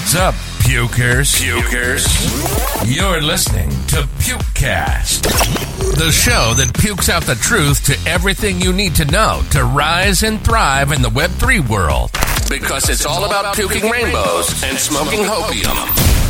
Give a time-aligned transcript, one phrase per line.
[0.00, 1.38] What's up, pukers?
[1.42, 2.06] Pukers.
[2.86, 5.22] You're listening to Pukecast,
[5.94, 10.22] the show that pukes out the truth to everything you need to know to rise
[10.22, 12.10] and thrive in the Web3 world.
[12.48, 16.29] Because it's all about puking rainbows and smoking hopium.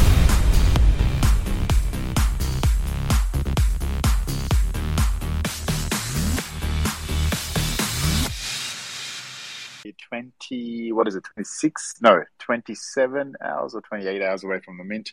[10.51, 15.13] 20, what is it, 26, no, 27 hours or 28 hours away from the mint,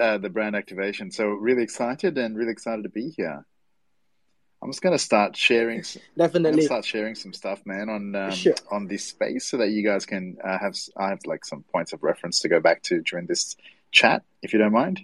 [0.00, 1.10] uh, the brand activation.
[1.10, 3.44] So really excited and really excited to be here.
[4.62, 5.84] I'm just going to start sharing.
[6.16, 8.54] Definitely start sharing some stuff, man, on um, sure.
[8.70, 11.92] on this space, so that you guys can uh, have I have like some points
[11.92, 13.56] of reference to go back to during this
[13.92, 15.02] chat, if you don't mind.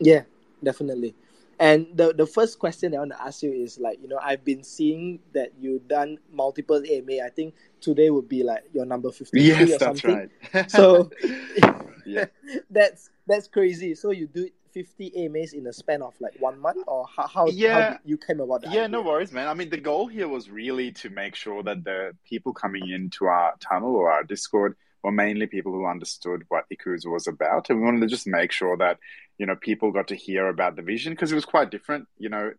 [0.00, 0.22] Yeah,
[0.64, 1.14] definitely.
[1.58, 4.44] And the the first question I want to ask you is like, you know, I've
[4.44, 7.22] been seeing that you've done multiple AMA.
[7.24, 10.30] I think today would be like your number fifty yes, or that's something.
[10.52, 10.70] right.
[10.70, 11.10] so
[12.06, 12.26] yeah,
[12.70, 13.94] that's that's crazy.
[13.94, 17.46] So you do fifty AMAs in a span of like one month, or how how,
[17.46, 17.90] Yeah.
[17.92, 18.72] how you came about that?
[18.72, 19.46] Yeah, no worries, man.
[19.46, 23.26] I mean, the goal here was really to make sure that the people coming into
[23.26, 27.68] our tunnel or our Discord were mainly people who understood what Ikusa was about.
[27.68, 28.98] And we wanted to just make sure that,
[29.38, 32.08] you know, people got to hear about the vision because it was quite different.
[32.18, 32.52] You know,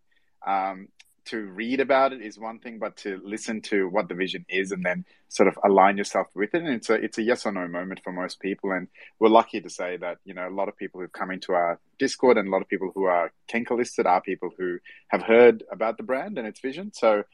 [0.46, 0.88] um,
[1.26, 4.70] to read about it is one thing, but to listen to what the vision is
[4.70, 6.62] and then sort of align yourself with it.
[6.62, 8.70] And it's a, it's a yes or no moment for most people.
[8.70, 8.86] And
[9.18, 11.80] we're lucky to say that, you know, a lot of people who've come into our
[11.98, 15.64] Discord and a lot of people who are Kenka listed are people who have heard
[15.72, 16.92] about the brand and its vision.
[16.94, 17.24] So,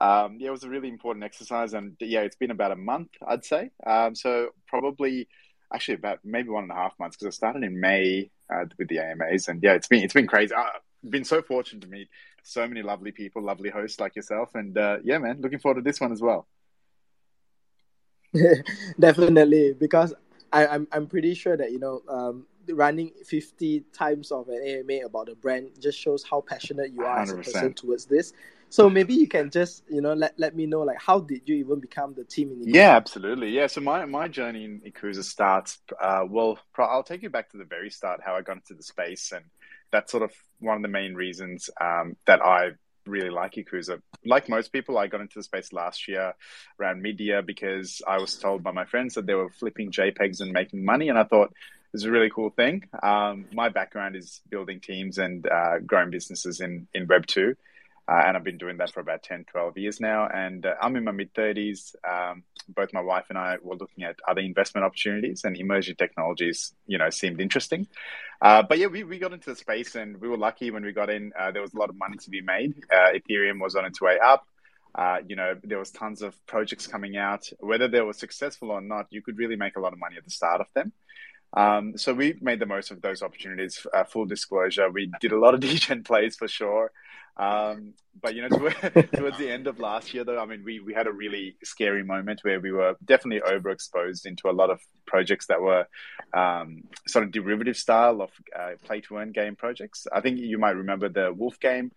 [0.00, 3.10] um, yeah, it was a really important exercise, and yeah, it's been about a month,
[3.26, 3.70] I'd say.
[3.86, 5.28] Um, so probably,
[5.72, 8.88] actually, about maybe one and a half months because I started in May uh, with
[8.88, 10.54] the AMAs, and yeah, it's been it's been crazy.
[10.54, 12.08] I've been so fortunate to meet
[12.42, 15.88] so many lovely people, lovely hosts like yourself, and uh, yeah, man, looking forward to
[15.88, 16.48] this one as well.
[18.98, 20.14] Definitely, because
[20.52, 25.04] I, I'm I'm pretty sure that you know um, running fifty times of an AMA
[25.04, 28.32] about the brand just shows how passionate you are as a person towards this.
[28.72, 31.56] So maybe you can just you know let, let me know like how did you
[31.56, 33.50] even become the team in Yeah, absolutely.
[33.50, 37.58] Yeah, so my, my journey in Ikusa starts, uh, well, I'll take you back to
[37.58, 39.30] the very start, how I got into the space.
[39.30, 39.44] And
[39.90, 42.70] that's sort of one of the main reasons um, that I
[43.04, 44.00] really like Ikusa.
[44.24, 46.32] Like most people, I got into the space last year
[46.80, 50.50] around year because I was told by my friends that they were flipping JPEGs and
[50.50, 51.10] making money.
[51.10, 51.52] And I thought,
[51.92, 52.88] is a really cool thing.
[53.02, 57.54] Um, my background is building teams and uh, growing businesses in, in Web 2.
[58.08, 60.26] Uh, and I've been doing that for about 10, 12 years now.
[60.26, 61.94] And uh, I'm in my mid 30s.
[62.08, 66.74] Um, both my wife and I were looking at other investment opportunities, and emerging technologies,
[66.86, 67.86] you know, seemed interesting.
[68.40, 70.92] Uh, but yeah, we, we got into the space, and we were lucky when we
[70.92, 71.32] got in.
[71.38, 72.74] Uh, there was a lot of money to be made.
[72.92, 74.46] Uh, Ethereum was on its way up.
[74.94, 77.48] Uh, you know, there was tons of projects coming out.
[77.60, 80.24] Whether they were successful or not, you could really make a lot of money at
[80.24, 80.92] the start of them.
[81.54, 83.86] Um, so we made the most of those opportunities.
[83.92, 86.90] Uh, full disclosure, we did a lot of degen plays for sure.
[87.36, 88.74] Um, but you know, toward,
[89.14, 92.04] towards the end of last year, though, I mean, we we had a really scary
[92.04, 95.86] moment where we were definitely overexposed into a lot of projects that were
[96.34, 100.06] um, sort of derivative style of uh, play to earn game projects.
[100.12, 101.92] I think you might remember the Wolf game.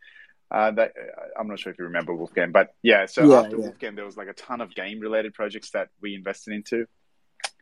[0.52, 0.94] Uh, that
[1.38, 3.08] I'm not sure if you remember Wolf game, but yeah.
[3.08, 3.64] So Yeah, after yeah.
[3.64, 6.86] Wolf game, there was like a ton of game related projects that we invested into.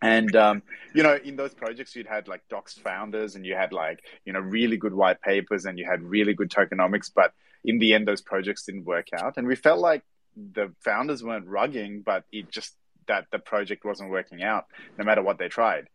[0.02, 0.64] And um,
[0.94, 4.34] you know, in those projects, you'd had like docs founders, and you had like you
[4.34, 7.10] know really good white papers, and you had really good tokenomics.
[7.16, 7.32] But
[7.64, 10.04] in the end, those projects didn't work out, and we felt like
[10.36, 12.76] the founders weren't rugging, but it just
[13.08, 14.66] that the project wasn't working out,
[14.98, 15.88] no matter what they tried.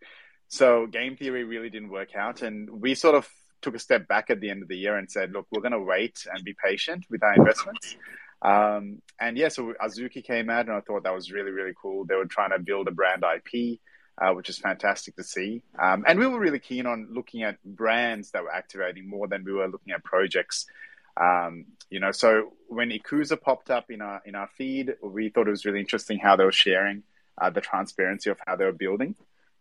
[0.49, 3.29] So game theory really didn't work out, and we sort of
[3.61, 5.73] took a step back at the end of the year and said, "Look, we're going
[5.73, 7.97] to wait and be patient with our investments."
[8.41, 12.05] Um, and yeah, so Azuki came out, and I thought that was really, really cool.
[12.05, 13.81] They were trying to build a brand IP,
[14.21, 15.63] uh, which is fantastic to see.
[15.79, 19.45] Um, and we were really keen on looking at brands that were activating more than
[19.45, 20.67] we were looking at projects.
[21.21, 25.49] Um, you know, so when Ikusa popped up in our in our feed, we thought
[25.49, 27.03] it was really interesting how they were sharing
[27.41, 29.15] uh, the transparency of how they were building.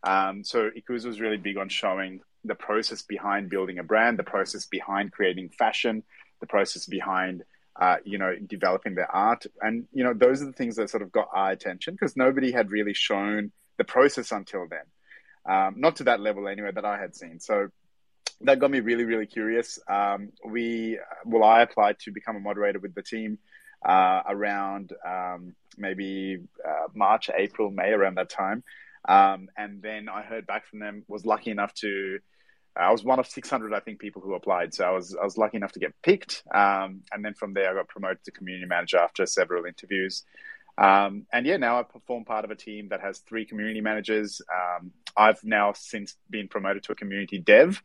[0.03, 4.23] Um, so Ikusa was really big on showing the process behind building a brand, the
[4.23, 6.03] process behind creating fashion,
[6.39, 7.43] the process behind
[7.79, 11.03] uh, you know developing their art, and you know those are the things that sort
[11.03, 15.95] of got our attention because nobody had really shown the process until then, um, not
[15.95, 17.39] to that level anyway that I had seen.
[17.39, 17.69] So
[18.41, 19.79] that got me really, really curious.
[19.87, 23.39] Um, we, well, I applied to become a moderator with the team
[23.85, 28.63] uh, around um, maybe uh, March, April, May, around that time.
[29.07, 31.03] Um, and then I heard back from them.
[31.07, 32.19] Was lucky enough to.
[32.75, 34.73] I was one of 600, I think, people who applied.
[34.73, 36.43] So I was I was lucky enough to get picked.
[36.53, 40.23] Um, and then from there, I got promoted to community manager after several interviews.
[40.77, 44.41] Um, and yeah, now I perform part of a team that has three community managers.
[45.17, 47.81] I've now since been promoted to a community dev,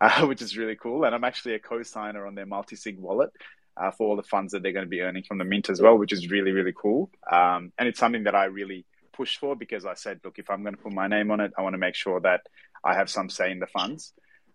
[0.00, 1.04] uh, which is really cool.
[1.04, 3.30] And I'm actually a co-signer on their multi-sig wallet
[3.76, 5.80] uh, for all the funds that they're going to be earning from the mint as
[5.82, 7.10] well, which is really, really cool.
[7.30, 10.62] Um, and it's something that I really push for because I said, look, if I'm
[10.62, 12.42] going to put my name on it, I want to make sure that
[12.84, 14.12] I have some say in the funds.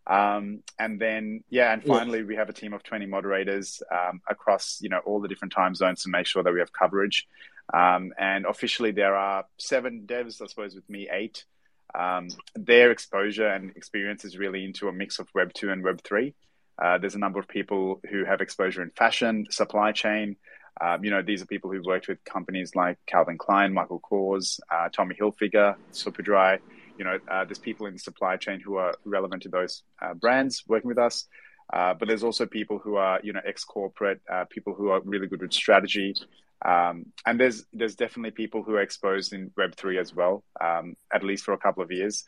[0.08, 2.26] Um, and then, yeah, and finally, yeah.
[2.26, 5.76] we have a team of 20 moderators um, across, you know, all the different time
[5.76, 7.28] zones to make sure that we have coverage.
[7.74, 11.46] Um, and officially, there are seven devs, I suppose, with me, eight.
[11.94, 16.02] Um, their exposure and experience is really into a mix of Web 2 and Web
[16.04, 16.34] 3.
[16.82, 20.36] Uh, there's a number of people who have exposure in fashion, supply chain.
[20.80, 24.60] Um, you know, these are people who've worked with companies like Calvin Klein, Michael Kors,
[24.72, 26.60] uh, Tommy Hilfiger, Superdry.
[26.98, 30.14] You know, uh, there's people in the supply chain who are relevant to those uh,
[30.14, 31.28] brands working with us.
[31.72, 35.28] Uh, but there's also people who are, you know, ex-corporate, uh, people who are really
[35.28, 36.16] good with strategy,
[36.64, 40.96] um, and there's there's definitely people who are exposed in Web three as well, um,
[41.14, 42.26] at least for a couple of years.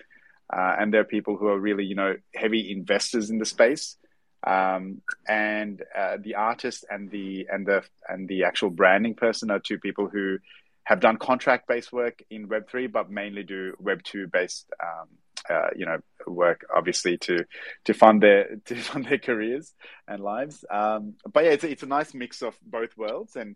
[0.52, 3.98] Uh, and there are people who are really, you know, heavy investors in the space.
[4.46, 9.60] Um, and uh, the artist and the and the and the actual branding person are
[9.60, 10.38] two people who
[10.84, 15.08] have done contract based work in Web three, but mainly do Web two based, um,
[15.50, 17.46] uh, you know, work obviously to
[17.86, 19.74] to fund their to fund their careers
[20.10, 20.66] and lives.
[20.70, 23.56] Um, but yeah, it's a, it's a nice mix of both worlds, and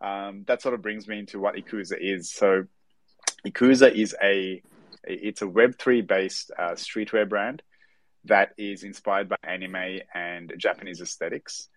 [0.00, 2.30] um, that sort of brings me into what Ikusa is.
[2.32, 2.64] So,
[3.46, 4.62] Ikusa is a
[5.04, 7.62] it's a Web three based uh, streetwear brand
[8.24, 11.68] that is inspired by anime and Japanese aesthetics.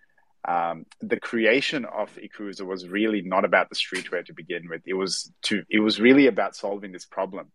[0.48, 4.81] Um, the creation of Ikusa was really not about the streetwear to begin with.
[4.86, 7.51] It was to it was really about solving this problem.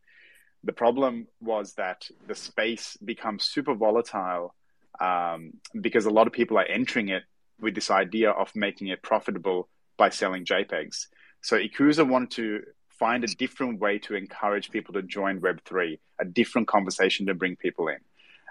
[0.63, 4.55] The problem was that the space becomes super volatile
[5.01, 7.25] um, because a lot of people are entering it
[7.61, 11.07] with this idea of making it profitable by selling JPEGs.
[11.43, 12.63] So Ikusa wanted to
[12.99, 17.57] find a different way to encourage people to join Web3, a different conversation to bring
[17.57, 17.99] people in.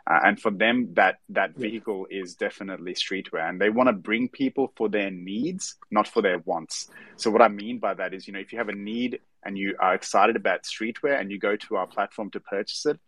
[0.06, 4.28] Uh, and for them, that that vehicle is definitely streetwear, and they want to bring
[4.28, 6.90] people for their needs, not for their wants.
[7.16, 9.57] So what I mean by that is, you know, if you have a need and
[9.57, 13.00] you are excited about streetwear and you go to our platform to purchase it,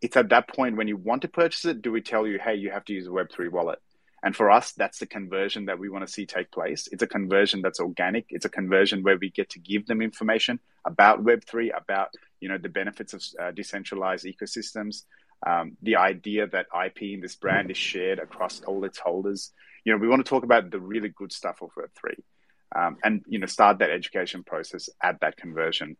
[0.00, 2.56] it's at that point when you want to purchase it, do we tell you, hey,
[2.56, 3.78] you have to use a Web3 wallet?
[4.22, 6.88] And for us, that's the conversion that we want to see take place.
[6.92, 8.26] It's a conversion that's organic.
[8.28, 12.58] It's a conversion where we get to give them information about Web3, about you know
[12.58, 15.04] the benefits of uh, decentralized ecosystems,
[15.46, 19.52] um, the idea that IP in this brand is shared across all its holders.
[19.84, 22.14] You know, we want to talk about the really good stuff of Web3,
[22.76, 25.96] um, and you know, start that education process at that conversion.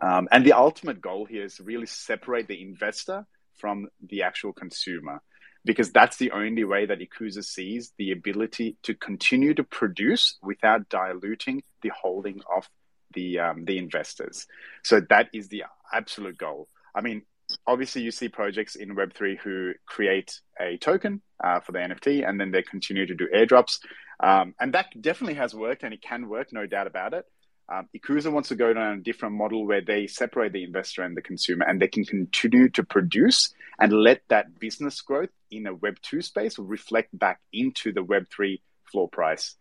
[0.00, 3.26] Um, and the ultimate goal here is really separate the investor
[3.56, 5.20] from the actual consumer
[5.64, 10.88] because that's the only way that Ikusa sees the ability to continue to produce without
[10.88, 12.68] diluting the holding of
[13.14, 14.46] the um, the investors.
[14.82, 16.68] So that is the absolute goal.
[16.94, 17.22] I mean,
[17.66, 22.28] obviously, you see projects in Web three who create a token uh, for the NFT,
[22.28, 23.78] and then they continue to do airdrops,
[24.20, 27.24] um, and that definitely has worked, and it can work, no doubt about it.
[27.72, 31.16] Um, Ikusa wants to go down a different model where they separate the investor and
[31.16, 35.74] the consumer and they can continue to produce and let that business growth in a
[35.74, 39.56] Web 2 space reflect back into the Web 3 floor price.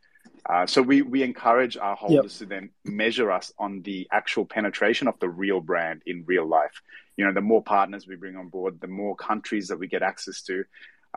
[0.49, 2.39] Uh, so we, we encourage our holders yep.
[2.39, 6.81] to then measure us on the actual penetration of the real brand in real life.
[7.15, 10.01] You know, the more partners we bring on board, the more countries that we get
[10.01, 10.65] access to,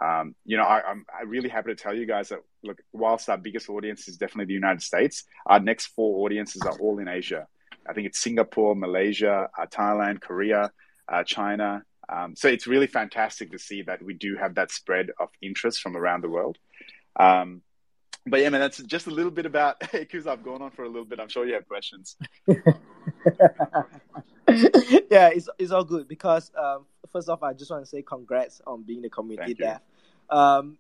[0.01, 3.39] um, you know, I, am really happy to tell you guys that look, whilst our
[3.39, 7.47] biggest audience is definitely the United States, our next four audiences are all in Asia.
[7.89, 10.71] I think it's Singapore, Malaysia, uh, Thailand, Korea,
[11.09, 11.83] uh, China.
[12.09, 15.81] Um, so it's really fantastic to see that we do have that spread of interest
[15.81, 16.59] from around the world.
[17.19, 17.63] Um,
[18.27, 20.89] but yeah, man, that's just a little bit about because I've gone on for a
[20.89, 21.21] little bit.
[21.21, 22.17] I'm sure you have questions.
[25.11, 28.61] yeah, it's it's all good because um, first off, I just want to say congrats
[28.67, 29.81] on being the community dev.
[30.31, 30.79] Um,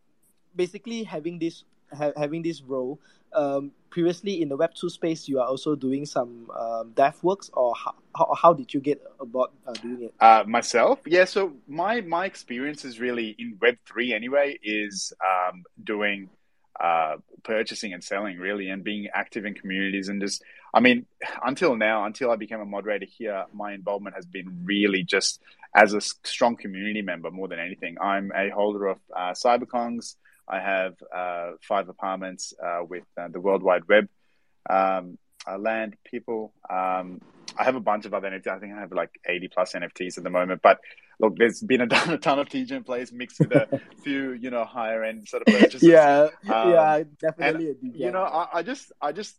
[0.54, 3.00] basically, having this ha- having this role.
[3.32, 7.50] Um, previously in the Web two space, you are also doing some um, dev works,
[7.52, 10.14] or how, how, how did you get about uh, doing it?
[10.20, 11.24] Uh, myself, yeah.
[11.24, 14.58] So my my experience is really in Web three anyway.
[14.62, 16.30] Is um, doing
[16.80, 20.42] uh, purchasing and selling really and being active in communities and just
[20.76, 21.06] i mean
[21.44, 25.40] until now until i became a moderator here my involvement has been really just
[25.76, 27.98] as a strong community member more than anything.
[28.00, 30.16] I'm a holder of uh, CyberKongz
[30.48, 34.08] i have uh, five apartments uh, with uh, the world wide web
[34.70, 36.52] um, uh, land people.
[36.70, 37.20] Um,
[37.58, 40.18] i have a bunch of other nfts i think i have like 80 plus nfts
[40.18, 40.80] at the moment but
[41.18, 44.50] look, there's been a ton, a ton of degen plays mixed with a few, you
[44.50, 45.82] know, higher end sort of purchases.
[45.82, 47.70] Yeah, um, yeah, definitely.
[47.70, 49.34] And, you know, I, I, just, I just,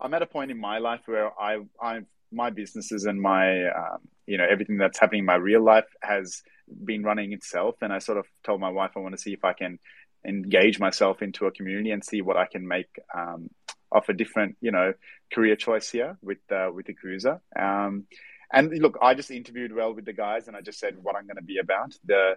[0.00, 2.00] I'm at a point in my life where I, I,
[2.32, 6.42] my businesses and my, um, you know, everything that's happening in my real life has
[6.84, 7.76] been running itself.
[7.82, 9.78] And I sort of told my wife I want to see if I can
[10.26, 13.50] engage myself into a community and see what I can make um,
[13.92, 14.92] of a different, you know,
[15.32, 17.40] career choice here with uh, with the cruiser.
[17.58, 18.04] Um,
[18.52, 21.26] and look, I just interviewed well with the guys, and I just said what I'm
[21.26, 21.94] going to be about.
[22.04, 22.36] The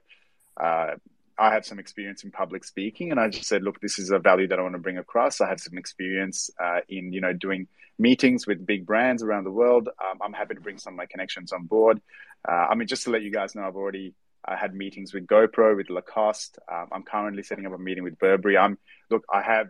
[0.60, 0.96] uh,
[1.38, 4.20] I have some experience in public speaking, and I just said, look, this is a
[4.20, 5.42] value that I want to bring across.
[5.42, 7.68] I have some experience uh, in you know doing
[8.00, 9.88] meetings with big brands around the world.
[9.88, 12.02] Um, I'm happy to bring some of my connections on board.
[12.48, 14.14] Uh, I mean, just to let you guys know, I've already
[14.48, 16.60] uh, had meetings with GoPro, with Lacoste.
[16.72, 18.58] Um, I'm currently setting up a meeting with Burberry.
[18.58, 18.78] I'm
[19.10, 19.70] look, I have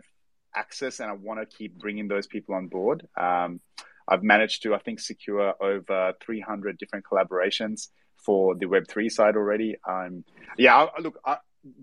[0.54, 3.06] access, and I want to keep bringing those people on board.
[3.16, 3.60] Um,
[4.06, 9.76] I've managed to, I think, secure over 300 different collaborations for the Web3 side already.
[9.88, 10.24] Um,
[10.58, 11.18] yeah, I, look,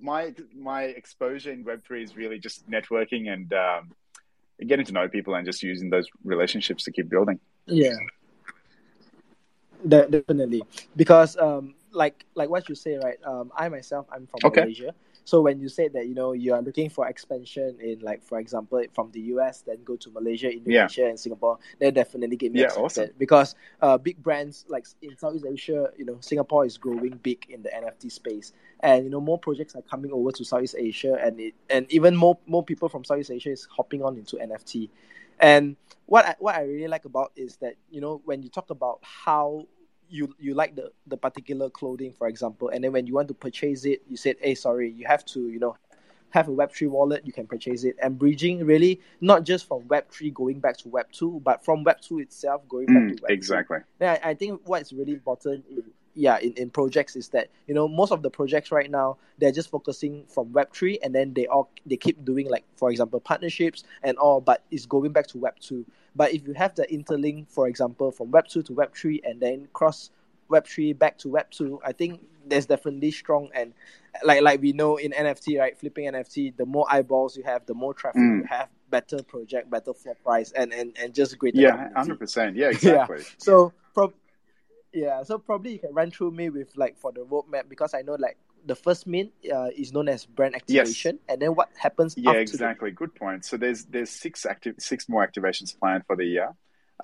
[0.01, 3.91] my my exposure in Web three is really just networking and um,
[4.65, 7.39] getting to know people and just using those relationships to keep building.
[7.65, 7.97] Yeah,
[9.87, 10.63] De- definitely.
[10.95, 13.17] Because um, like like what you say, right?
[13.25, 14.61] Um, I myself, I'm from okay.
[14.61, 14.93] Malaysia.
[15.23, 18.39] So when you say that you know you are looking for expansion in like for
[18.39, 21.07] example from the US, then go to Malaysia, Indonesia, yeah.
[21.07, 23.09] and Singapore, that definitely get me yeah, excited awesome.
[23.17, 27.61] because uh, big brands like in Southeast Asia, you know Singapore is growing big in
[27.61, 31.39] the NFT space, and you know more projects are coming over to Southeast Asia, and
[31.39, 34.89] it and even more more people from Southeast Asia is hopping on into NFT,
[35.39, 35.75] and
[36.07, 38.99] what I, what I really like about is that you know when you talk about
[39.01, 39.67] how
[40.11, 43.33] you you like the the particular clothing for example and then when you want to
[43.33, 45.75] purchase it you said hey sorry you have to you know
[46.31, 47.95] have a web3 wallet you can purchase it.
[48.01, 52.67] And bridging really not just from web3 going back to web2 but from web2 itself
[52.67, 53.77] going back mm, to web3 exactly.
[53.99, 57.87] Yeah I, think what's really important in, yeah in, in projects is that you know
[57.87, 61.69] most of the projects right now they're just focusing from web3 and then they all
[61.85, 65.85] they keep doing like for example partnerships and all but it's going back to web2
[66.15, 69.39] but if you have the interlink, for example, from Web 2 to Web 3 and
[69.39, 70.09] then cross
[70.49, 73.71] Web 3 back to Web 2, I think there's definitely strong and
[74.23, 75.77] like like we know in NFT, right?
[75.77, 78.41] Flipping NFT, the more eyeballs you have, the more traffic mm.
[78.41, 81.61] you have, better project, better floor price, and and and just greater.
[81.61, 82.57] Yeah, hundred percent.
[82.57, 83.17] Yeah, exactly.
[83.19, 83.23] yeah.
[83.37, 84.13] So, pro-
[84.93, 88.01] yeah, so probably you can run through me with like for the roadmap because I
[88.01, 91.25] know like the first mint uh, is known as brand activation, yes.
[91.29, 92.15] and then what happens?
[92.17, 92.89] Yeah, exactly.
[92.91, 92.95] The...
[92.95, 93.45] Good point.
[93.45, 96.49] So there's there's six active six more activations planned for the year.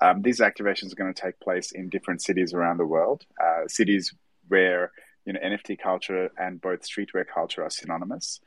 [0.00, 3.24] Um, these activations are going to take place in different cities around the world.
[3.42, 4.14] Uh, cities
[4.48, 4.92] where
[5.24, 8.40] you know NFT culture and both streetwear culture are synonymous.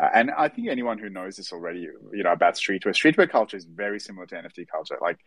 [0.00, 1.80] Uh, and I think anyone who knows this already,
[2.12, 4.96] you know, about streetwear, streetwear culture is very similar to NFT culture.
[5.00, 5.18] Like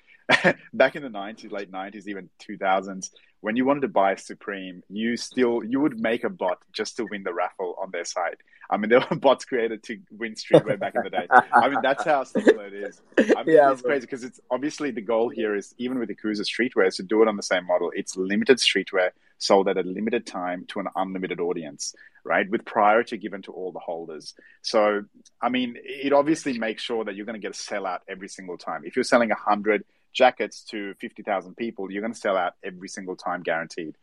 [0.73, 3.09] back in the 90s, late 90s, even 2000s,
[3.41, 7.05] when you wanted to buy Supreme, you still you would make a bot just to
[7.09, 8.37] win the raffle on their site.
[8.71, 11.27] I mean, there were bots created to win streetwear back in the day.
[11.29, 13.01] I mean, that's how similar it is.
[13.17, 13.91] I mean, yeah, it's bro.
[13.91, 17.03] crazy because it's obviously the goal here is even with the cruiser streetwear is to
[17.03, 17.91] do it on the same model.
[17.93, 22.49] It's limited streetwear sold at a limited time to an unlimited audience, right?
[22.49, 24.35] With priority given to all the holders.
[24.61, 25.03] So,
[25.41, 28.57] I mean, it obviously makes sure that you're going to get a sellout every single
[28.57, 28.83] time.
[28.85, 32.87] If you're selling a hundred jackets to 50,000 people, you're going to sell out every
[32.87, 33.95] single time guaranteed.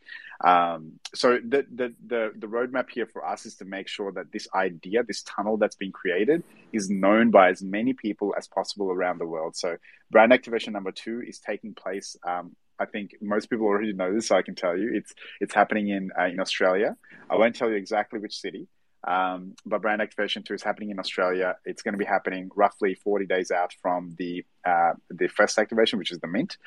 [0.43, 4.31] Um, so the, the, the, the roadmap here for us is to make sure that
[4.31, 8.91] this idea, this tunnel that's been created is known by as many people as possible
[8.91, 9.55] around the world.
[9.55, 9.77] So
[10.11, 12.15] brand activation number two is taking place.
[12.25, 15.53] Um, I think most people already know this, so I can tell you it's it's
[15.53, 16.95] happening in uh, in Australia.
[17.29, 18.67] I won't tell you exactly which city,
[19.07, 21.55] um, but brand activation two is happening in Australia.
[21.65, 25.99] It's going to be happening roughly 40 days out from the uh, the first activation,
[25.99, 26.57] which is the mint.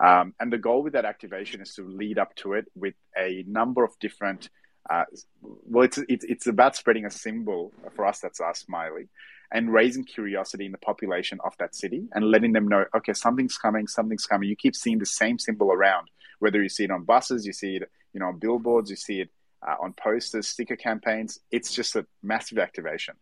[0.00, 3.44] Um, and the goal with that activation is to lead up to it with a
[3.46, 4.48] number of different.
[4.90, 5.04] Uh,
[5.42, 8.20] well, it's, it's it's about spreading a symbol for us.
[8.20, 9.08] That's our smiley,
[9.52, 13.58] and raising curiosity in the population of that city and letting them know, okay, something's
[13.58, 14.48] coming, something's coming.
[14.48, 16.08] You keep seeing the same symbol around,
[16.38, 19.20] whether you see it on buses, you see it, you know, on billboards, you see
[19.20, 19.30] it
[19.66, 21.38] uh, on posters, sticker campaigns.
[21.50, 23.14] It's just a massive activation.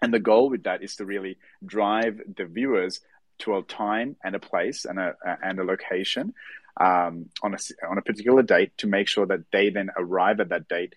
[0.00, 3.00] And the goal with that is to really drive the viewers
[3.40, 6.34] to a time and a place and a, and a location
[6.80, 7.58] um, on, a,
[7.88, 10.94] on a particular date to make sure that they then arrive at that date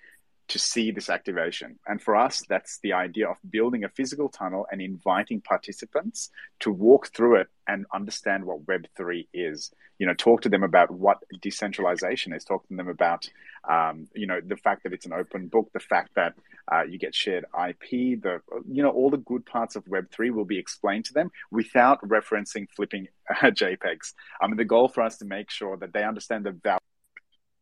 [0.52, 1.80] to see this activation.
[1.88, 6.30] And for us, that's the idea of building a physical tunnel and inviting participants
[6.60, 9.72] to walk through it and understand what Web3 is.
[9.98, 13.30] You know, talk to them about what decentralization is, talk to them about,
[13.70, 16.34] um, you know, the fact that it's an open book, the fact that
[16.70, 20.44] uh, you get shared IP, the, you know, all the good parts of Web3 will
[20.44, 24.14] be explained to them without referencing flipping uh, JPEGs.
[24.42, 26.80] I mean, the goal for us to make sure that they understand the value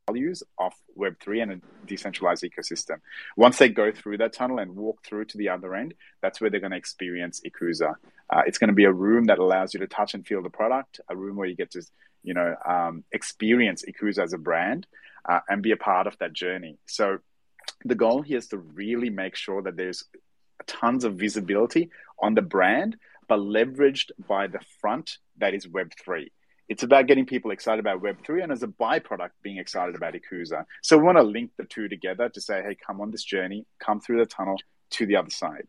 [0.09, 2.97] values of Web3 and a decentralized ecosystem.
[3.37, 6.49] Once they go through that tunnel and walk through to the other end, that's where
[6.49, 7.93] they're going to experience Ikusa.
[8.29, 10.49] Uh, it's going to be a room that allows you to touch and feel the
[10.49, 11.81] product, a room where you get to,
[12.23, 14.87] you know, um, experience Ikusa as a brand
[15.27, 16.77] uh, and be a part of that journey.
[16.87, 17.19] So
[17.85, 20.03] the goal here is to really make sure that there's
[20.67, 21.89] tons of visibility
[22.19, 22.97] on the brand,
[23.27, 26.29] but leveraged by the front that is Web3
[26.69, 30.65] it's about getting people excited about Web3 and as a byproduct, being excited about Ikusa.
[30.83, 33.65] So we want to link the two together to say, hey, come on this journey,
[33.79, 34.57] come through the tunnel
[34.91, 35.67] to the other side.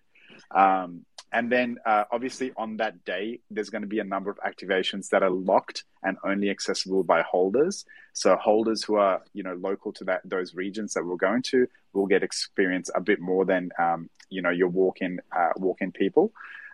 [0.54, 4.38] Um, and then uh, obviously on that day, there's going to be a number of
[4.38, 7.86] activations that are locked and only accessible by holders.
[8.12, 11.66] So holders who are, you know, local to that those regions that we're going to
[11.94, 16.32] will get experience a bit more than, um, you know, your walk-in uh, walk-in people.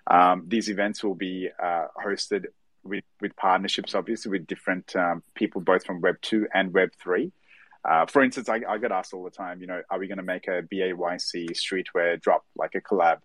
[0.09, 2.47] Um, these events will be uh, hosted
[2.87, 7.33] with, with partnerships, obviously, with different um, people, both from Web 2 and Web 3.
[7.85, 10.19] Uh, for instance, I, I, get asked all the time, you know, are we going
[10.19, 13.19] to make a BAYC streetwear drop, like a collab?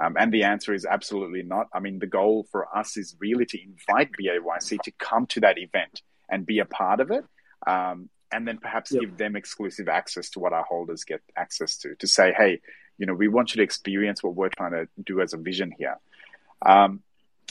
[0.00, 1.68] Um, and the answer is absolutely not.
[1.72, 5.58] I mean, the goal for us is really to invite BAYC to come to that
[5.58, 7.24] event and be a part of it.
[7.66, 9.00] Um, and then perhaps yep.
[9.00, 12.60] give them exclusive access to what our holders get access to, to say, hey,
[12.98, 15.72] you know, we want you to experience what we're trying to do as a vision
[15.76, 15.98] here.
[16.64, 17.02] Um,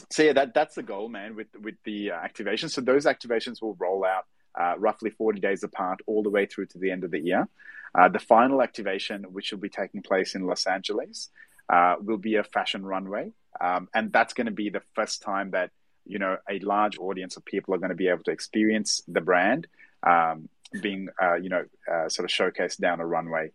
[0.09, 1.35] so yeah, that that's the goal, man.
[1.35, 4.25] With with the uh, activations, so those activations will roll out
[4.59, 7.47] uh, roughly forty days apart, all the way through to the end of the year.
[7.95, 11.29] Uh, the final activation, which will be taking place in Los Angeles,
[11.69, 13.31] uh, will be a fashion runway,
[13.61, 15.71] um, and that's going to be the first time that
[16.05, 19.21] you know a large audience of people are going to be able to experience the
[19.21, 19.67] brand
[20.03, 20.49] um,
[20.81, 23.51] being uh, you know uh, sort of showcased down a runway.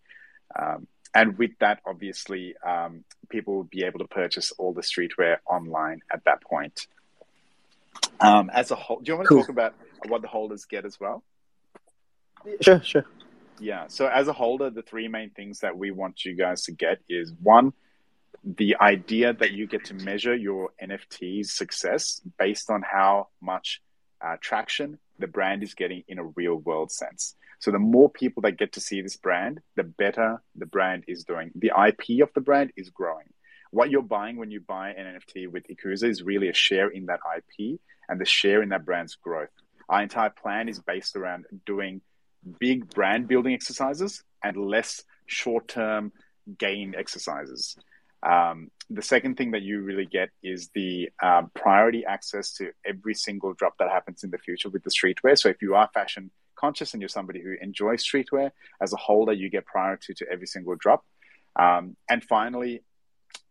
[0.59, 5.38] Um, and with that, obviously, um, people will be able to purchase all the streetwear
[5.47, 6.87] online at that point.
[8.21, 9.41] Um, as a whole, do you want to cool.
[9.43, 9.75] talk about
[10.07, 11.23] what the holders get as well?
[12.61, 13.05] Sure, sure.
[13.61, 13.87] Yeah.
[13.88, 16.99] So as a holder, the three main things that we want you guys to get
[17.09, 17.73] is one,
[18.45, 23.83] the idea that you get to measure your NFT's success based on how much
[24.21, 27.35] uh, traction the brand is getting in a real world sense.
[27.59, 31.25] So the more people that get to see this brand, the better the brand is
[31.25, 31.51] doing.
[31.55, 33.27] The IP of the brand is growing.
[33.71, 37.07] What you're buying when you buy an NFT with Ikusa is really a share in
[37.07, 39.51] that IP and the share in that brand's growth.
[39.88, 42.01] Our entire plan is based around doing
[42.61, 46.12] big brand building exercises and less short term
[46.59, 47.77] gain exercises.
[48.23, 53.14] Um, the second thing that you really get is the um, priority access to every
[53.14, 55.38] single drop that happens in the future with the streetwear.
[55.38, 58.51] So if you are fashion conscious and you're somebody who enjoys streetwear,
[58.85, 61.05] as a holder, you get priority to every single drop.
[61.64, 62.83] Um, and finally,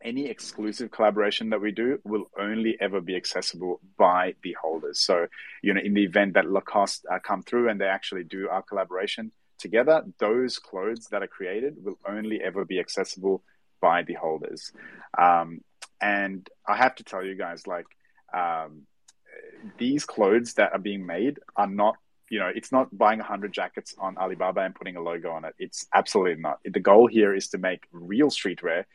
[0.02, 5.00] any exclusive collaboration that we do will only ever be accessible by the holders.
[5.00, 5.28] So,
[5.62, 8.62] you know, in the event that Lacoste uh, come through and they actually do our
[8.62, 13.44] collaboration together, those clothes that are created will only ever be accessible
[13.82, 14.72] by the holders.
[15.18, 15.62] Um,
[16.02, 17.88] and I have to tell you guys, like,
[18.34, 18.84] um,
[19.78, 21.96] these clothes that are being made are not
[22.30, 25.56] you know, it's not buying 100 jackets on Alibaba and putting a logo on it.
[25.60, 26.60] It's absolutely not.
[26.64, 28.86] The goal here is to make real streetwear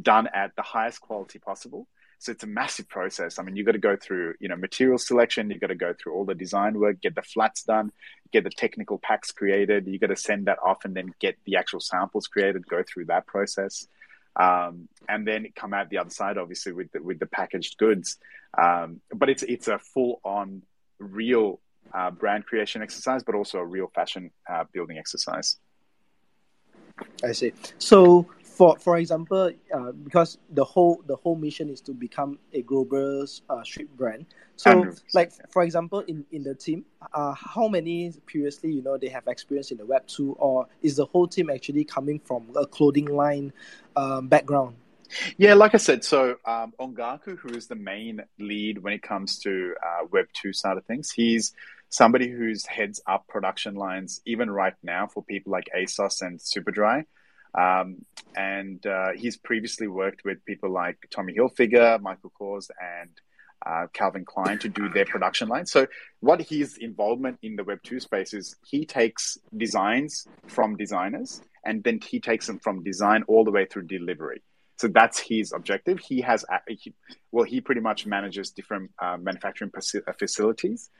[0.00, 1.86] done at the highest quality possible.
[2.20, 3.38] So it's a massive process.
[3.38, 5.50] I mean, you've got to go through, you know, material selection.
[5.50, 7.92] You've got to go through all the design work, get the flats done,
[8.32, 9.86] get the technical packs created.
[9.86, 13.06] You've got to send that off and then get the actual samples created, go through
[13.06, 13.86] that process.
[14.34, 18.18] Um, and then come out the other side, obviously, with the, with the packaged goods.
[18.56, 20.62] Um, but it's, it's a full on
[20.98, 21.60] real
[21.92, 25.58] uh, brand creation exercise, but also a real fashion uh, building exercise.
[27.22, 27.52] I see.
[27.78, 32.62] So, for for example, uh, because the whole the whole mission is to become a
[32.62, 34.26] global uh, street brand.
[34.56, 39.08] So, like for example, in, in the team, uh, how many previously you know they
[39.08, 42.66] have experience in the Web two, or is the whole team actually coming from a
[42.66, 43.52] clothing line
[43.94, 44.74] um, background?
[45.36, 49.38] Yeah, like I said, so um, Ongaku, who is the main lead when it comes
[49.40, 51.54] to uh, Web two side of things, he's
[51.88, 57.04] somebody who's heads up production lines even right now for people like ASOS and Superdry.
[57.58, 58.04] Um,
[58.36, 63.10] and uh, he's previously worked with people like Tommy Hilfiger, Michael Kors, and
[63.64, 65.66] uh, Calvin Klein to do their production line.
[65.66, 65.86] So,
[66.20, 71.82] what his involvement in the Web two space is, he takes designs from designers, and
[71.82, 74.42] then he takes them from design all the way through delivery.
[74.78, 75.98] So that's his objective.
[75.98, 76.44] He has,
[77.32, 79.72] well, he pretty much manages different uh, manufacturing
[80.18, 80.90] facilities,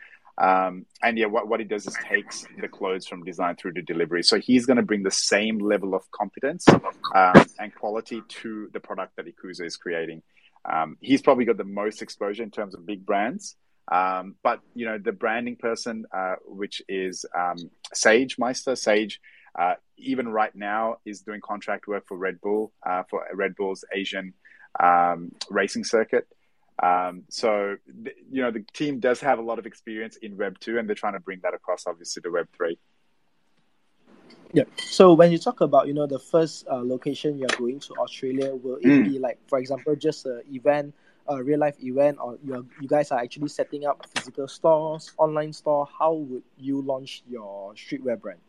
[0.40, 3.82] um, and yeah, what, what he does is takes the clothes from design through to
[3.82, 4.22] delivery.
[4.22, 8.80] So he's going to bring the same level of competence um, and quality to the
[8.80, 10.22] product that Ikusa is creating.
[10.70, 13.56] Um, he's probably got the most exposure in terms of big brands.
[13.90, 17.56] Um, but you know, the branding person, uh, which is um,
[17.92, 19.20] Sage Meister, Sage,
[19.58, 23.84] uh, even right now is doing contract work for Red Bull uh, for Red Bull's
[23.92, 24.34] Asian
[24.78, 26.28] um, racing circuit.
[26.82, 30.78] Um, so you know, the team does have a lot of experience in Web two,
[30.78, 32.78] and they're trying to bring that across, obviously, to Web three.
[34.52, 34.64] Yeah.
[34.76, 38.54] So when you talk about you know the first uh, location you're going to Australia,
[38.54, 39.04] will it mm.
[39.04, 40.94] be like, for example, just an event?
[41.28, 45.52] a real life event or you you guys are actually setting up physical stores, online
[45.52, 48.40] store, how would you launch your streetwear brand?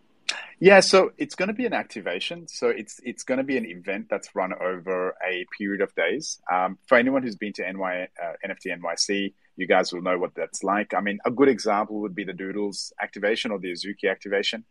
[0.61, 2.47] Yeah, so it's going to be an activation.
[2.49, 6.37] So it's it's going to be an event that's run over a period of days.
[6.51, 10.35] Um, for anyone who's been to NY, uh, NFT NYC, you guys will know what
[10.35, 10.93] that's like.
[10.93, 14.65] I mean, a good example would be the Doodles activation or the Azuki activation.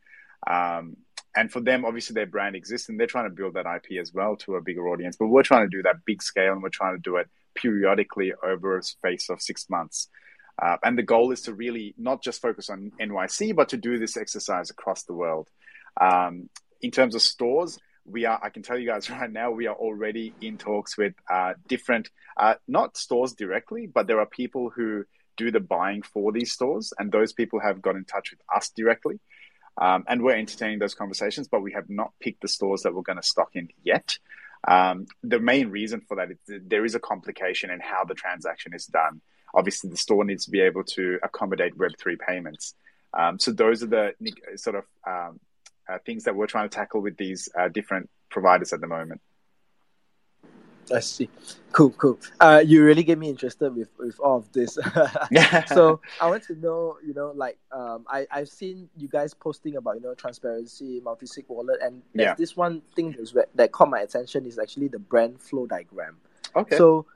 [0.47, 0.99] Um,
[1.35, 4.13] and for them, obviously, their brand exists and they're trying to build that IP as
[4.13, 5.17] well to a bigger audience.
[5.17, 8.35] But we're trying to do that big scale and we're trying to do it periodically
[8.45, 10.09] over a space of six months.
[10.61, 13.99] Uh, and the goal is to really not just focus on NYC, but to do
[13.99, 15.49] this exercise across the world.
[16.01, 16.49] Um,
[16.81, 19.75] in terms of stores, we are, I can tell you guys right now, we are
[19.75, 25.05] already in talks with uh, different, uh, not stores directly, but there are people who
[25.37, 26.93] do the buying for these stores.
[26.99, 29.21] And those people have got in touch with us directly.
[29.81, 33.03] Um, and we're entertaining those conversations, but we have not picked the stores that we're
[33.03, 34.19] going to stock in yet.
[34.67, 38.75] Um, the main reason for that is there is a complication in how the transaction
[38.75, 39.21] is done.
[39.55, 42.75] Obviously, the store needs to be able to accommodate Web3 payments.
[43.17, 44.15] Um, so those are the
[44.57, 45.41] sort of um,
[46.05, 49.21] things that we're trying to tackle with these uh, different providers at the moment.
[50.93, 51.29] I see.
[51.73, 52.19] Cool, cool.
[52.41, 54.75] Uh, you really get me interested with, with all of this.
[55.67, 59.77] so I want to know, you know, like um, I I've seen you guys posting
[59.77, 62.35] about you know transparency, multi-sig wallet, and yeah.
[62.35, 66.17] this one thing that that caught my attention is actually the brand flow diagram.
[66.57, 66.77] Okay.
[66.77, 67.07] So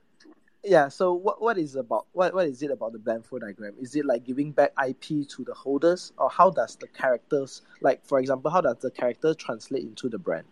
[0.65, 3.75] yeah, so what what is about what what is it about the brand flow diagram?
[3.81, 8.05] Is it like giving back IP to the holders, or how does the characters, like
[8.07, 10.45] for example, how does the character translate into the brand?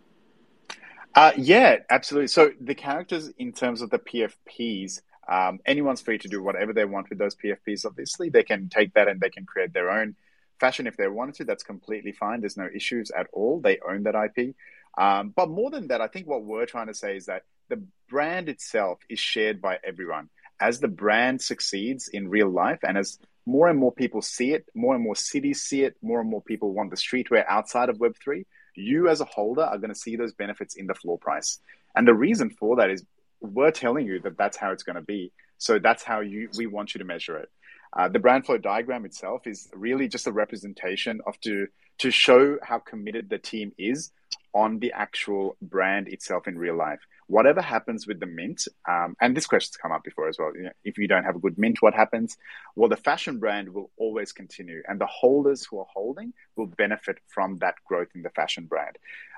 [1.15, 2.27] Uh, yeah, absolutely.
[2.27, 6.85] So the characters, in terms of the PFPs, um, anyone's free to do whatever they
[6.85, 7.85] want with those PFPs.
[7.85, 10.15] Obviously, they can take that and they can create their own
[10.59, 11.45] fashion if they wanted to.
[11.45, 12.41] That's completely fine.
[12.41, 13.59] There's no issues at all.
[13.59, 14.55] They own that IP.
[14.97, 17.83] Um, but more than that, I think what we're trying to say is that the
[18.07, 20.29] brand itself is shared by everyone.
[20.59, 24.67] As the brand succeeds in real life, and as more and more people see it,
[24.75, 27.97] more and more cities see it, more and more people want the streetwear outside of
[27.97, 31.59] Web3 you as a holder are going to see those benefits in the floor price.
[31.95, 33.05] And the reason for that is
[33.39, 35.31] we're telling you that that's how it's going to be.
[35.57, 37.49] So that's how you we want you to measure it.
[37.93, 41.67] Uh, the brand flow diagram itself is really just a representation of to
[41.99, 44.11] to show how committed the team is
[44.53, 46.99] on the actual brand itself in real life
[47.31, 50.51] whatever happens with the mint, um, and this question's come up before as well.
[50.53, 52.37] You know, if you don't have a good mint, what happens?
[52.75, 57.19] Well, the fashion brand will always continue, and the holders who are holding will benefit
[57.27, 58.97] from that growth in the fashion brand.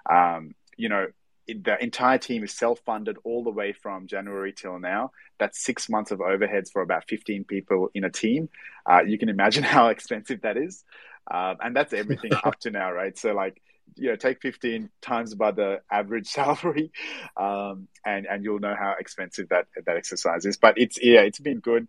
[0.09, 1.05] Um, you know,
[1.47, 5.11] the entire team is self-funded all the way from January till now.
[5.39, 8.49] That's six months of overheads for about 15 people in a team.
[8.89, 10.83] Uh, you can imagine how expensive that is.
[11.29, 13.17] Uh, and that's everything up to now, right?
[13.17, 13.61] So like
[13.95, 16.91] you know take 15 times by the average salary
[17.37, 21.39] um, and and you'll know how expensive that that exercise is but it's yeah it's
[21.39, 21.87] been good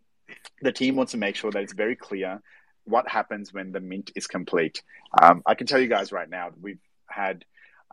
[0.63, 2.43] the team wants to make sure that it's very clear
[2.85, 4.83] what happens when the mint is complete
[5.23, 7.45] um, i can tell you guys right now we've had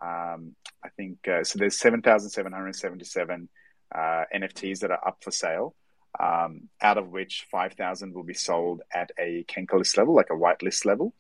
[0.02, 3.50] um, i think uh, so there's 7777
[3.94, 5.76] uh, nfts that are up for sale
[6.20, 10.36] um, out of which 5000 will be sold at a kenka list level like a
[10.36, 11.14] whitelist level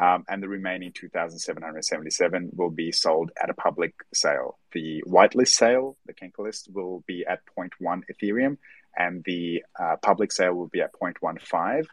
[0.00, 4.58] um, and the remaining 2,777 will be sold at a public sale.
[4.72, 8.58] The whitelist sale, the Kenka list, will be at 0.1 Ethereum,
[8.96, 11.84] and the uh, public sale will be at 0.15.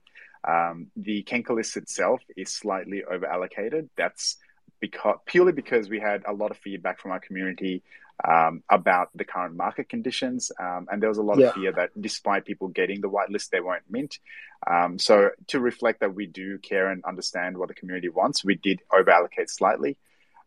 [0.47, 3.89] Um, the Kenka list itself is slightly over allocated.
[3.97, 4.37] That's
[4.79, 7.83] because purely because we had a lot of feedback from our community
[8.23, 10.51] um, about the current market conditions.
[10.59, 11.47] Um, and there was a lot yeah.
[11.47, 14.19] of fear that despite people getting the whitelist, they won't mint.
[14.69, 18.55] Um, so to reflect that we do care and understand what the community wants, we
[18.55, 19.97] did over allocate slightly.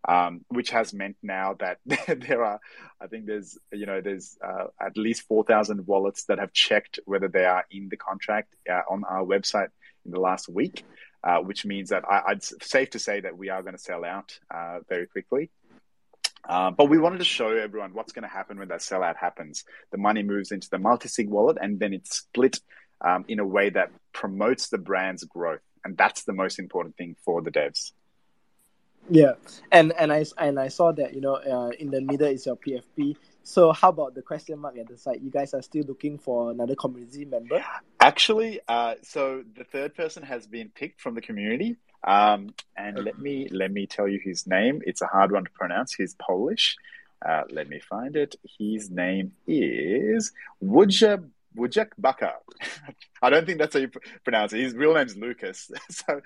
[0.07, 2.61] Um, which has meant now that there are,
[3.01, 7.27] I think there's, you know, there's uh, at least 4,000 wallets that have checked whether
[7.27, 9.69] they are in the contract uh, on our website
[10.07, 10.85] in the last week,
[11.25, 14.05] uh, which means that I, would safe to say that we are going to sell
[14.05, 15.51] out uh, very quickly.
[16.49, 19.65] Uh, but we wanted to show everyone what's going to happen when that sellout happens.
[19.91, 22.61] The money moves into the multi-sig wallet and then it's split
[23.01, 25.61] um, in a way that promotes the brand's growth.
[25.85, 27.93] And that's the most important thing for the devs.
[29.11, 29.35] Yeah,
[29.73, 32.57] and and I and I saw that you know uh, in the middle is your
[32.57, 33.17] PFP.
[33.49, 35.21] So how about the question mark at the side?
[35.23, 37.65] You guys are still looking for another community member?
[37.99, 41.77] Actually, uh, so the third person has been picked from the community.
[42.05, 44.83] Um, and let me let me tell you his name.
[44.85, 45.95] It's a hard one to pronounce.
[45.95, 46.77] He's Polish.
[47.27, 48.37] Uh, let me find it.
[48.59, 50.33] His name is
[50.63, 52.35] Wujak Wujak Baka.
[53.23, 53.91] I don't think that's how you
[54.25, 54.61] pronounce it.
[54.61, 55.71] His real name's Lucas.
[55.91, 56.21] so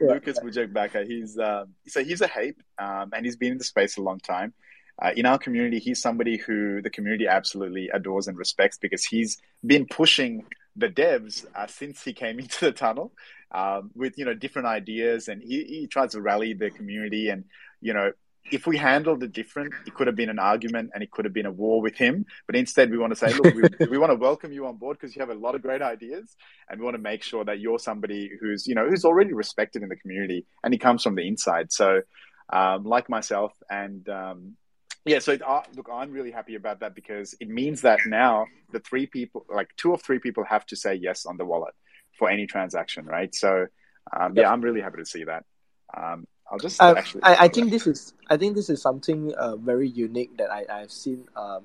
[0.00, 0.12] yeah.
[0.12, 1.04] Lucas Wujak Baka.
[1.04, 4.20] He's um, so he's a hape, um, and he's been in the space a long
[4.20, 4.54] time.
[5.00, 9.38] Uh, in our community, he's somebody who the community absolutely adores and respects because he's
[9.64, 13.12] been pushing the devs uh, since he came into the tunnel
[13.52, 17.28] um, with you know different ideas, and he, he tries to rally the community.
[17.28, 17.44] And
[17.80, 18.12] you know,
[18.50, 21.34] if we handled it different, it could have been an argument and it could have
[21.34, 22.26] been a war with him.
[22.46, 24.98] But instead, we want to say, look, we, we want to welcome you on board
[24.98, 26.34] because you have a lot of great ideas,
[26.68, 29.82] and we want to make sure that you're somebody who's you know who's already respected
[29.82, 31.72] in the community, and he comes from the inside.
[31.72, 32.02] So,
[32.52, 34.56] um, like myself and um,
[35.04, 38.80] yeah, so uh, look, I'm really happy about that because it means that now the
[38.80, 41.74] three people, like two of three people, have to say yes on the wallet
[42.18, 43.34] for any transaction, right?
[43.34, 43.66] So,
[44.14, 45.44] um, yeah, I'm really happy to see that.
[45.96, 47.22] Um, I'll just uh, actually.
[47.22, 50.64] I, I think this is I think this is something uh, very unique that I
[50.70, 51.64] I've seen um,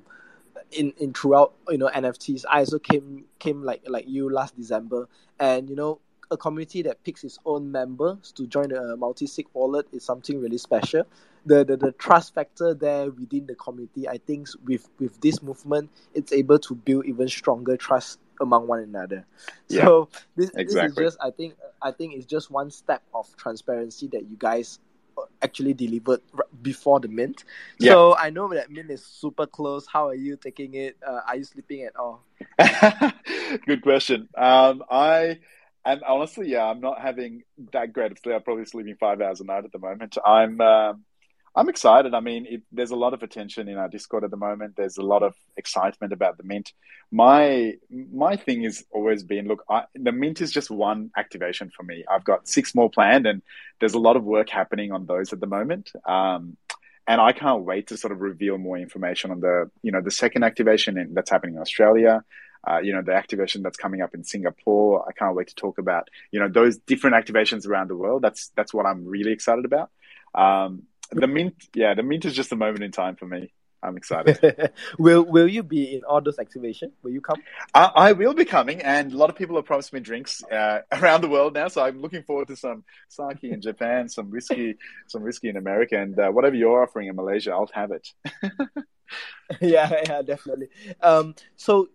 [0.71, 2.45] in in throughout you know NFTs.
[2.49, 5.07] I also came came like like you last December,
[5.39, 5.99] and you know
[6.31, 10.57] a community that picks its own members to join a multi-sig wallet is something really
[10.57, 11.05] special
[11.45, 15.89] the, the, the trust factor there within the community, I think with with this movement,
[16.13, 19.25] it's able to build even stronger trust among one another.
[19.69, 20.89] Yeah, so this, exactly.
[20.89, 24.36] this is just I think I think it's just one step of transparency that you
[24.38, 24.79] guys
[25.17, 26.21] uh, actually delivered
[26.62, 27.43] before the mint.
[27.79, 27.91] Yeah.
[27.91, 29.86] So I know that mint is super close.
[29.86, 30.97] How are you taking it?
[31.06, 32.23] Uh, are you sleeping at all?
[33.67, 34.29] Good question.
[34.36, 35.39] Um, I
[35.86, 38.36] and honestly, yeah, I'm not having that great of sleep.
[38.36, 40.17] I'm probably sleeping five hours a night at the moment.
[40.25, 41.03] I'm um,
[41.55, 42.13] I'm excited.
[42.15, 44.75] I mean, it, there's a lot of attention in our Discord at the moment.
[44.75, 46.73] There's a lot of excitement about the mint.
[47.11, 51.83] My my thing has always been, look, I, the mint is just one activation for
[51.83, 52.05] me.
[52.09, 53.43] I've got six more planned, and
[53.79, 55.91] there's a lot of work happening on those at the moment.
[56.05, 56.57] Um,
[57.05, 60.09] and I can't wait to sort of reveal more information on the, you know, the
[60.09, 62.23] second activation in, that's happening in Australia.
[62.65, 65.05] Uh, you know, the activation that's coming up in Singapore.
[65.07, 68.21] I can't wait to talk about, you know, those different activations around the world.
[68.21, 69.91] That's that's what I'm really excited about.
[70.33, 70.83] Um,
[71.13, 73.52] the mint, yeah, the mint is just a moment in time for me.
[73.84, 74.71] I'm excited.
[74.97, 76.93] will Will you be in all those activation?
[77.04, 77.41] Will you come?
[77.73, 80.80] I, I, will be coming, and a lot of people have promised me drinks uh,
[80.91, 81.67] around the world now.
[81.67, 85.99] So I'm looking forward to some sake in Japan, some whiskey, some whiskey in America,
[85.99, 88.08] and uh, whatever you're offering in Malaysia, I'll have it.
[89.62, 90.69] yeah, yeah, definitely.
[91.02, 91.89] Um, so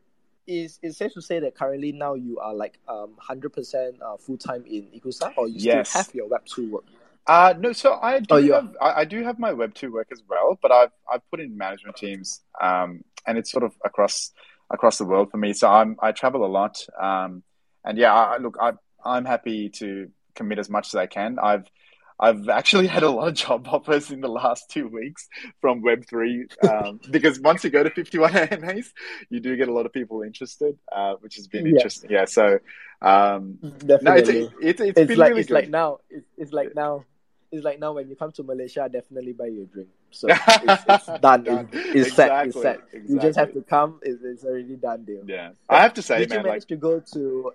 [0.47, 4.17] is it safe to say that currently now you are like um hundred percent uh,
[4.17, 5.91] full time in Ikusa, or you yes.
[5.91, 6.85] still have your Web two work?
[7.29, 10.09] Uh, no, so I do oh, have I, I, do have my Web two work
[10.11, 14.33] as well, but I've I've put in management teams, um, and it's sort of across
[14.71, 15.53] across the world for me.
[15.53, 17.43] So I'm I travel a lot, um,
[17.85, 18.73] and yeah, I, look, I
[19.05, 21.39] I'm happy to commit as much as I can.
[21.39, 21.71] I've
[22.19, 25.29] I've actually had a lot of job offers in the last two weeks
[25.61, 28.93] from Web3 um, because once you go to 51 AMAs,
[29.29, 31.73] you do get a lot of people interested, uh, which has been yeah.
[31.73, 32.11] interesting.
[32.11, 32.59] Yeah, so
[33.03, 34.03] um, Definitely.
[34.03, 35.55] no, it's, it's, it's, it's like, really it's good.
[35.55, 37.05] like now, it's, it's like now
[37.51, 39.89] it's like now when you come to Malaysia, I definitely buy you a drink.
[40.11, 41.45] So it's, it's done.
[41.45, 41.69] done.
[41.73, 42.17] It's, exactly.
[42.17, 42.47] set.
[42.47, 42.75] It's set.
[42.93, 43.15] Exactly.
[43.15, 44.01] You just have to come.
[44.03, 45.23] It's, it's already done deal.
[45.27, 46.69] Yeah, I have to say, did man, you manage like...
[46.69, 47.53] to go to?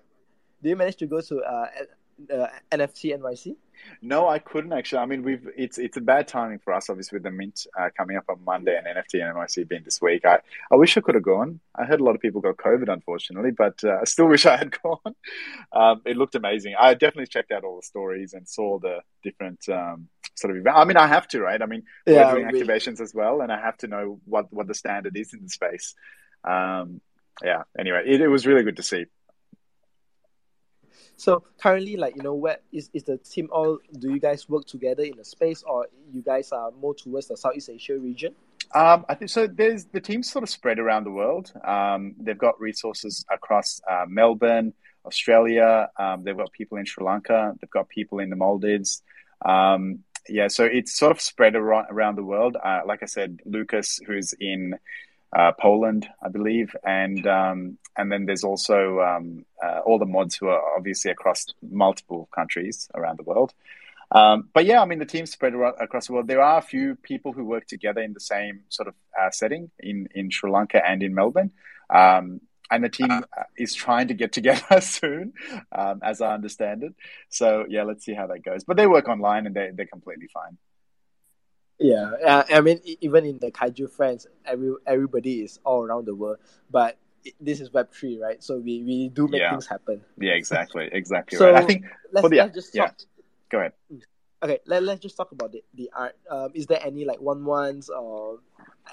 [0.61, 1.67] Do you manage to go to uh,
[2.33, 3.55] uh, NFT NYC?
[4.01, 4.99] No, I couldn't actually.
[4.99, 7.89] I mean, we've it's it's a bad timing for us, obviously, with the mint uh,
[7.95, 10.25] coming up on Monday and NFT and NYC being this week.
[10.25, 10.39] I,
[10.71, 11.59] I wish I could have gone.
[11.75, 14.57] I heard a lot of people got COVID, unfortunately, but uh, I still wish I
[14.57, 15.15] had gone.
[15.71, 16.75] Um, it looked amazing.
[16.79, 20.67] I definitely checked out all the stories and saw the different um, sort of.
[20.67, 21.61] I mean, I have to, right?
[21.61, 24.67] I mean, yeah, we're doing activations as well, and I have to know what what
[24.67, 25.95] the standard is in the space.
[26.43, 27.01] Um,
[27.41, 27.63] yeah.
[27.77, 29.05] Anyway, it, it was really good to see.
[31.17, 33.79] So currently, like you know, where is is the team all?
[33.99, 37.37] Do you guys work together in a space, or you guys are more towards the
[37.37, 38.35] Southeast Asia region?
[38.73, 39.47] Um, I think so.
[39.47, 41.51] There's the team's sort of spread around the world.
[41.63, 44.73] Um, they've got resources across uh, Melbourne,
[45.05, 45.89] Australia.
[45.97, 47.53] Um, they've got people in Sri Lanka.
[47.61, 49.03] They've got people in the Maldives.
[49.45, 52.57] Um, yeah, so it's sort of spread around, around the world.
[52.61, 54.75] Uh, like I said, Lucas, who's in
[55.33, 60.35] uh, Poland, I believe, and um, and then there's also um, uh, all the mods
[60.35, 63.53] who are obviously across multiple countries around the world.
[64.11, 66.27] Um, but yeah, I mean the team's spread across the world.
[66.27, 69.71] There are a few people who work together in the same sort of uh, setting
[69.79, 71.51] in in Sri Lanka and in Melbourne.
[71.89, 72.41] Um,
[72.71, 75.33] and the team uh, is trying to get together soon,
[75.71, 76.93] um, as I understand it.
[77.29, 78.63] So yeah, let's see how that goes.
[78.63, 80.57] But they work online and they they're completely fine.
[81.79, 86.15] Yeah, uh, I mean, even in the kaiju friends, every everybody is all around the
[86.15, 86.37] world,
[86.71, 86.97] but
[87.39, 88.43] this is Web three, right?
[88.43, 89.51] So we, we do make Yeah.
[89.51, 90.01] things happen.
[90.19, 91.37] Yeah, exactly, exactly.
[91.37, 91.63] So right.
[91.63, 91.85] I think.
[92.11, 92.91] let's, let's just yeah.
[93.49, 93.73] Go ahead.
[94.41, 96.15] Okay, let, let's just talk about the, the art.
[96.29, 98.39] Um, is there any like one ones or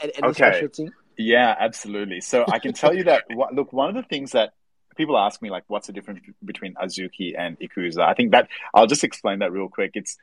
[0.02, 0.52] any, any Okay.
[0.52, 0.92] special thing?
[1.16, 2.20] Yeah, absolutely.
[2.20, 3.24] So I can tell you that.
[3.52, 4.54] Look, one of the things that
[4.96, 8.00] people ask me, like, what's the difference between Azuki and Ikusa?
[8.00, 9.92] I think that I'll just explain that real quick.
[9.94, 10.16] It's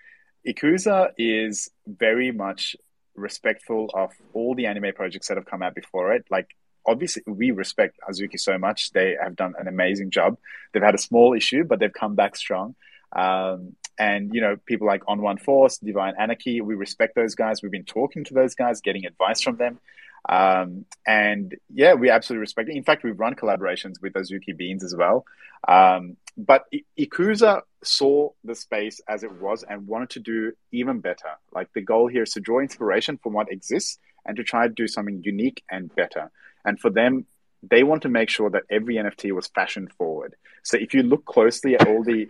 [0.47, 2.75] Ikusa is very much
[3.15, 6.25] respectful of all the anime projects that have come out before it.
[6.29, 6.55] Like,
[6.85, 8.91] obviously, we respect Azuki so much.
[8.91, 10.37] They have done an amazing job.
[10.71, 12.75] They've had a small issue, but they've come back strong.
[13.13, 17.61] Um, and you know, people like On One Force, Divine Anarchy, we respect those guys.
[17.61, 19.79] We've been talking to those guys, getting advice from them.
[20.27, 22.75] Um, and yeah, we absolutely respect it.
[22.75, 25.25] In fact, we've run collaborations with Azuki Beans as well.
[25.67, 30.99] Um, but I- Ikusa saw the space as it was and wanted to do even
[30.99, 31.31] better.
[31.53, 34.73] Like the goal here is to draw inspiration from what exists and to try to
[34.73, 36.31] do something unique and better.
[36.65, 37.25] And for them,
[37.63, 40.35] they want to make sure that every NFT was fashion forward.
[40.63, 42.27] So if you look closely at all the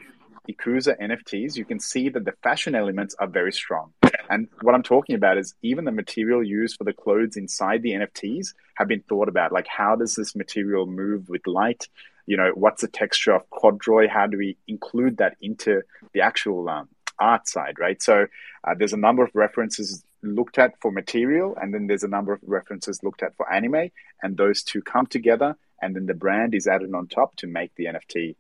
[0.50, 3.94] Ikusa NFTs, you can see that the fashion elements are very strong.
[4.30, 7.92] And what I'm talking about is even the material used for the clothes inside the
[7.92, 9.52] NFTs have been thought about.
[9.52, 11.88] Like, how does this material move with light?
[12.26, 14.08] You know, what's the texture of corduroy?
[14.10, 15.82] How do we include that into
[16.14, 18.02] the actual um, art side, right?
[18.02, 18.28] So
[18.64, 22.34] uh, there's a number of references looked at for material, and then there's a number
[22.34, 26.54] of references looked at for anime, and those two come together, and then the brand
[26.54, 28.36] is added on top to make the NFT.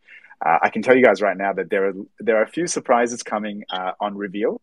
[0.45, 2.67] Uh, I can tell you guys right now that there are there are a few
[2.67, 4.61] surprises coming uh, on reveal.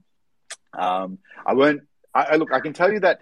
[0.79, 1.83] Um, I won't.
[2.15, 2.53] I, I look.
[2.53, 3.21] I can tell you that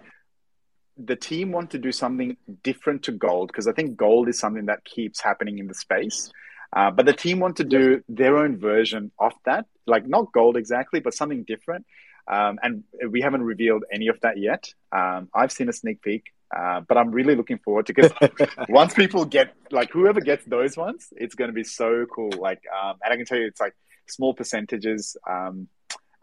[0.97, 4.67] the team want to do something different to gold because I think gold is something
[4.67, 6.31] that keeps happening in the space.
[6.75, 10.57] Uh, but the team want to do their own version of that, like not gold
[10.57, 11.85] exactly, but something different.
[12.27, 14.73] Um, and we haven't revealed any of that yet.
[14.91, 18.11] Um, I've seen a sneak peek, uh, but I'm really looking forward to because
[18.69, 22.31] once people get like whoever gets those ones, it's going to be so cool.
[22.31, 23.75] Like, um, and I can tell you, it's like
[24.07, 25.67] small percentages um,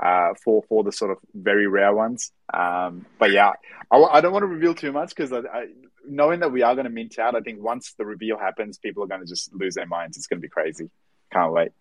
[0.00, 2.32] uh, for for the sort of very rare ones.
[2.52, 3.52] Um, but yeah,
[3.90, 5.66] I, I don't want to reveal too much because I, I,
[6.08, 9.04] knowing that we are going to mint out, I think once the reveal happens, people
[9.04, 10.16] are going to just lose their minds.
[10.16, 10.90] It's going to be crazy.
[11.32, 11.72] Can't wait.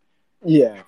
[0.43, 0.81] Yeah,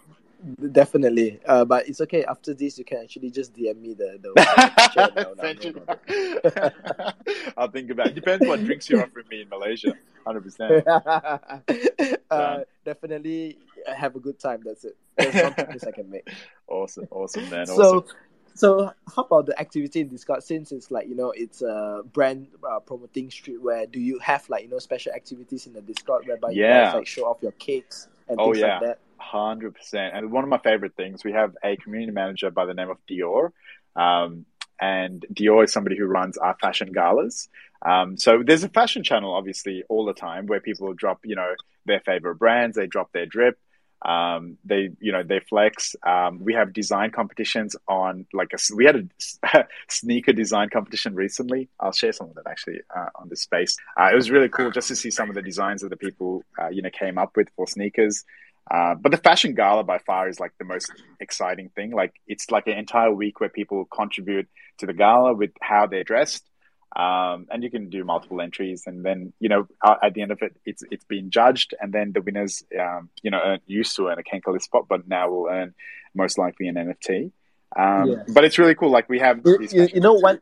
[0.72, 1.40] definitely.
[1.46, 2.26] Uh, but it's okay.
[2.26, 4.32] After this, you can actually just DM me the the.
[6.08, 7.14] no.
[7.58, 8.16] I'll think about it.
[8.16, 9.94] Depends what drinks you're offering me in Malaysia.
[10.26, 12.18] 100%.
[12.32, 14.62] uh, definitely have a good time.
[14.64, 14.98] That's it.
[15.18, 16.28] That's one promise I can make.
[16.72, 17.08] Awesome.
[17.12, 17.70] Awesome, man.
[17.70, 17.76] Awesome.
[17.76, 18.06] So,
[18.54, 20.44] so how about the activity in Discord?
[20.44, 24.64] Since it's like you know it's a brand uh, promoting streetwear, do you have like
[24.64, 26.86] you know special activities in the Discord whereby you Yeah.
[26.86, 28.80] guys like show off your cakes and Oh, things yeah.
[28.80, 29.00] like that?
[29.18, 30.16] Hundred percent.
[30.16, 32.98] And one of my favorite things, we have a community manager by the name of
[33.10, 33.52] Dior,
[33.96, 34.46] um,
[34.80, 37.50] and Dior is somebody who runs our fashion galas.
[37.84, 41.54] Um, so there's a fashion channel, obviously, all the time where people drop, you know,
[41.86, 42.78] their favorite brands.
[42.78, 43.58] They drop their drip.
[44.04, 45.96] Um, they, you know, they flex.
[46.06, 49.10] Um, we have design competitions on, like, a, we had
[49.54, 51.70] a sneaker design competition recently.
[51.80, 53.78] I'll share some of that actually uh, on this space.
[54.00, 56.44] Uh, it was really cool just to see some of the designs that the people,
[56.60, 58.24] uh, you know, came up with for sneakers.
[58.70, 61.92] Uh, but the fashion gala by far is like the most exciting thing.
[61.92, 66.04] Like it's like an entire week where people contribute to the gala with how they're
[66.04, 66.50] dressed,
[66.96, 68.84] um, and you can do multiple entries.
[68.86, 69.68] And then you know
[70.04, 73.32] at the end of it, it's it's been judged, and then the winners, um, you
[73.32, 75.74] know, earn, used to earn a Kenko spot, but now will earn
[76.14, 77.32] most likely an NFT.
[77.76, 78.30] Um, Yes.
[78.34, 78.92] But it's really cool.
[78.92, 80.42] Like we have You, these you, you know one,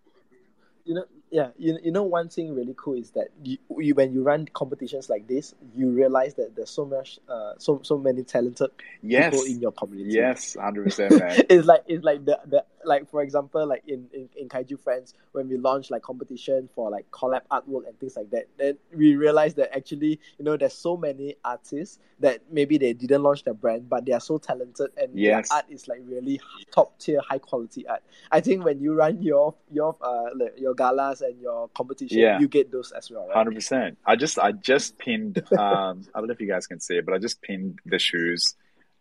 [0.86, 4.12] you know yeah you, you know one thing really cool is that you, you when
[4.12, 8.24] you run competitions like this, you realize that there's so much uh so so many
[8.24, 8.72] talented
[9.04, 10.16] Yes, people in your community.
[10.16, 11.38] yes, hundred percent, man.
[11.50, 15.14] it's like it's like the, the like for example like in, in in kaiju friends
[15.34, 19.16] when we launch like competition for like collab artwork and things like that then we
[19.16, 23.54] realize that actually you know there's so many artists that maybe they didn't launch their
[23.54, 25.50] brand but they are so talented and Yes.
[25.50, 26.40] their art is like really
[26.72, 30.74] top tier high quality art i think when you run your your uh like, your
[30.74, 32.40] galas and your competition Yeah.
[32.40, 33.98] you get those as well right Hundred percent.
[34.06, 35.38] I just I just pinned.
[35.58, 38.00] Um, I don't know if you guys can see it, but I just pinned the
[38.00, 38.56] shoes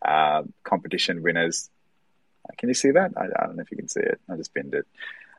[0.04, 1.70] uh, competition winners.
[2.56, 3.12] Can you see that?
[3.16, 4.20] I, I don't know if you can see it.
[4.30, 4.87] I just pinned it.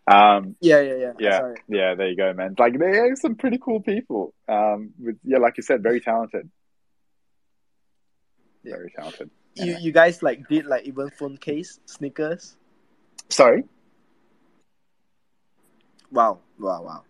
[0.07, 1.57] Um, yeah yeah yeah yeah, Sorry.
[1.67, 1.95] yeah.
[1.95, 2.55] There you go, man.
[2.57, 4.33] Like they're some pretty cool people.
[4.47, 6.49] Um, with yeah, like you said, very talented.
[8.63, 8.75] Yeah.
[8.75, 9.29] Very talented.
[9.55, 12.55] you you guys like did like even phone case sneakers
[13.29, 13.63] Sorry.
[16.11, 17.03] Wow, wow, wow.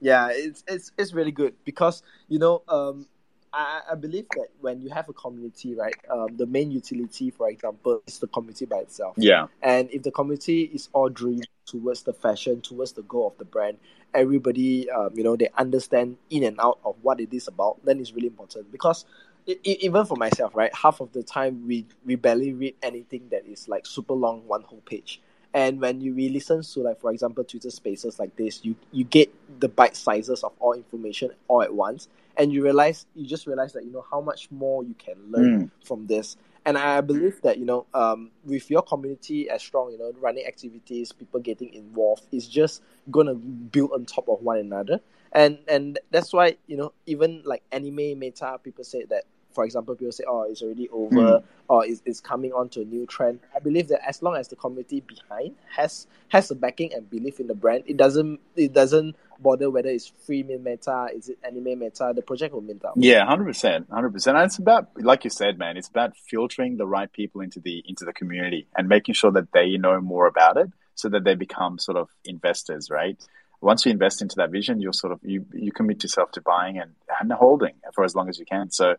[0.00, 3.06] Yeah, it's it's it's really good because you know, um,
[3.52, 7.48] I, I believe that when you have a community, right, um, the main utility, for
[7.50, 9.14] example, is the community by itself.
[9.18, 9.48] Yeah.
[9.62, 13.44] And if the community is all driven towards the fashion, towards the goal of the
[13.44, 13.76] brand,
[14.14, 18.00] everybody, um, you know, they understand in and out of what it is about, then
[18.00, 18.72] it's really important.
[18.72, 19.04] Because
[19.46, 23.28] it, it, even for myself, right, half of the time we, we barely read anything
[23.30, 25.20] that is like super long, one whole page.
[25.54, 29.04] And when you re listen to like for example Twitter spaces like this, you you
[29.04, 29.30] get
[29.60, 33.72] the bite sizes of all information all at once and you realize you just realize
[33.72, 35.86] that you know how much more you can learn mm.
[35.86, 39.98] from this and i believe that you know um, with your community as strong you
[39.98, 45.00] know running activities people getting involved is just gonna build on top of one another
[45.32, 49.94] and and that's why you know even like anime meta people say that for example,
[49.94, 51.42] people say, "Oh, it's already over," mm.
[51.68, 53.40] or it's, it's coming on to a new trend.
[53.54, 57.40] I believe that as long as the community behind has has a backing and belief
[57.40, 61.78] in the brand, it doesn't it doesn't bother whether it's free meta, is it anime
[61.78, 62.94] meta, the project will mint out.
[62.96, 64.36] Yeah, hundred percent, hundred percent.
[64.36, 67.82] And it's about, like you said, man, it's about filtering the right people into the
[67.86, 71.34] into the community and making sure that they know more about it, so that they
[71.34, 73.18] become sort of investors, right?
[73.60, 76.78] Once you invest into that vision, you're sort of you you commit yourself to buying
[76.78, 78.70] and and holding for as long as you can.
[78.70, 78.94] So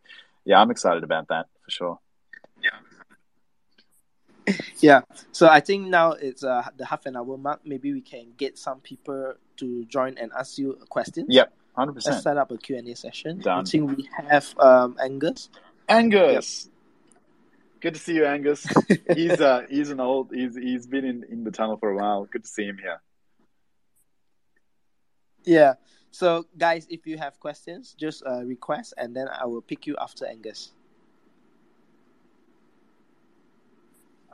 [0.46, 2.00] yeah, I'm excited about that for sure.
[2.62, 2.80] Yeah.
[4.80, 7.62] Yeah, so I think now it's uh, the half an hour mark.
[7.64, 11.28] Maybe we can get some people to join and ask you questions.
[11.30, 12.16] Yep, hundred percent.
[12.16, 13.40] Let's set up a Q and A session.
[13.40, 13.60] Done.
[13.60, 15.50] I think we have um, Angus.
[15.88, 17.22] Angus, yep.
[17.80, 18.68] good to see you, Angus.
[19.16, 20.34] he's uh, he's an old.
[20.34, 22.26] He's he's been in in the tunnel for a while.
[22.26, 23.02] Good to see him here.
[25.46, 25.76] Yeah.
[26.14, 29.96] So, guys, if you have questions, just uh, request, and then I will pick you
[30.00, 30.72] after Angus.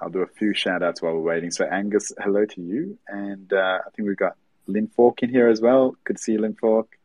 [0.02, 1.52] I'll do a few shout outs while we're waiting.
[1.52, 2.98] So, Angus, hello to you.
[3.08, 4.36] And uh, I think we've got
[4.68, 5.96] Lynn Falk in here as well.
[6.04, 6.98] Good to see you, Lynn Falk.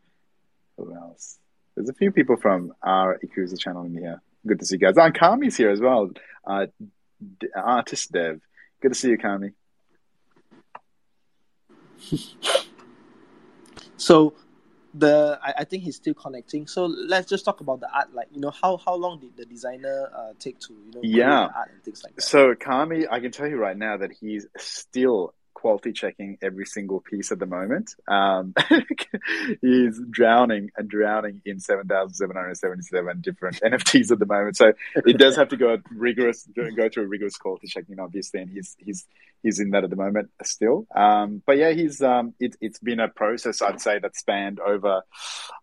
[0.77, 1.39] Who else?
[1.77, 4.21] There's a few people from our Ikusa channel in here.
[4.45, 4.95] Good to see you guys.
[4.99, 6.11] Oh, Kami's here as well.
[6.45, 6.67] Uh,
[7.55, 8.41] artist Dev.
[8.83, 9.53] Good to see you, Kami.
[13.97, 14.35] so,
[14.95, 16.67] the I, I think he's still connecting.
[16.67, 18.15] So let's just talk about the art.
[18.15, 21.49] Like you know, how how long did the designer uh, take to you know yeah
[21.55, 22.23] art and things like that?
[22.23, 25.35] So Kami, I can tell you right now that he's still
[25.65, 27.95] quality checking every single piece at the moment.
[28.07, 28.53] Um,
[29.63, 34.59] he's drowning and drowning in 7,777 different NFTs at the moment.
[34.59, 38.43] So it does have to go rigorous, go through a rigorous quality checking, obviously.
[38.43, 39.07] And he's, he's,
[39.43, 40.87] he's in that at the moment still.
[40.95, 45.01] Um, but yeah, he's, um, it, it's been a process, I'd say that spanned over,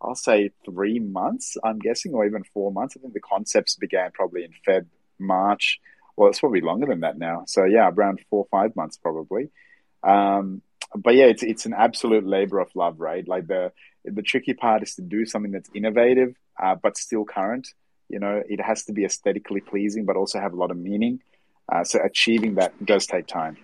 [0.02, 2.96] I'll say three months, I'm guessing, or even four months.
[2.98, 4.88] I think the concepts began probably in Feb,
[5.20, 5.80] March.
[6.18, 7.44] Well, it's probably longer than that now.
[7.46, 9.52] So yeah, around four or five months probably.
[10.04, 10.62] Um,
[10.96, 13.28] but yeah, it's it's an absolute labor of love, right?
[13.28, 13.72] Like the
[14.04, 17.68] the tricky part is to do something that's innovative uh, but still current.
[18.10, 21.22] You know, it has to be aesthetically pleasing, but also have a lot of meaning.
[21.72, 23.58] Uh, so achieving that does take time.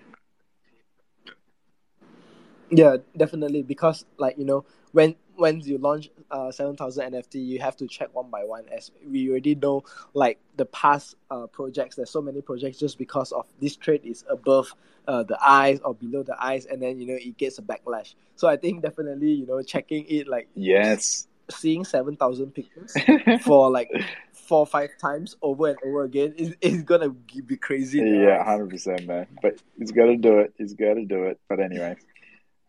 [2.69, 3.63] Yeah, definitely.
[3.63, 8.13] Because like you know, when when you launch uh, 7000 NFT, you have to check
[8.13, 8.65] one by one.
[8.69, 9.83] As we already know,
[10.13, 14.25] like the past uh, projects, there's so many projects just because of this trade is
[14.29, 14.73] above
[15.07, 18.15] uh, the eyes or below the eyes, and then you know it gets a backlash.
[18.35, 22.95] So I think definitely you know checking it like yes, seeing 7000 pictures
[23.43, 23.91] for like
[24.33, 27.99] four or five times over and over again is, is gonna be crazy.
[27.99, 29.27] Yeah, hundred percent, man.
[29.41, 30.53] But he's got to do it.
[30.57, 31.39] He's got to do it.
[31.47, 31.95] But anyway,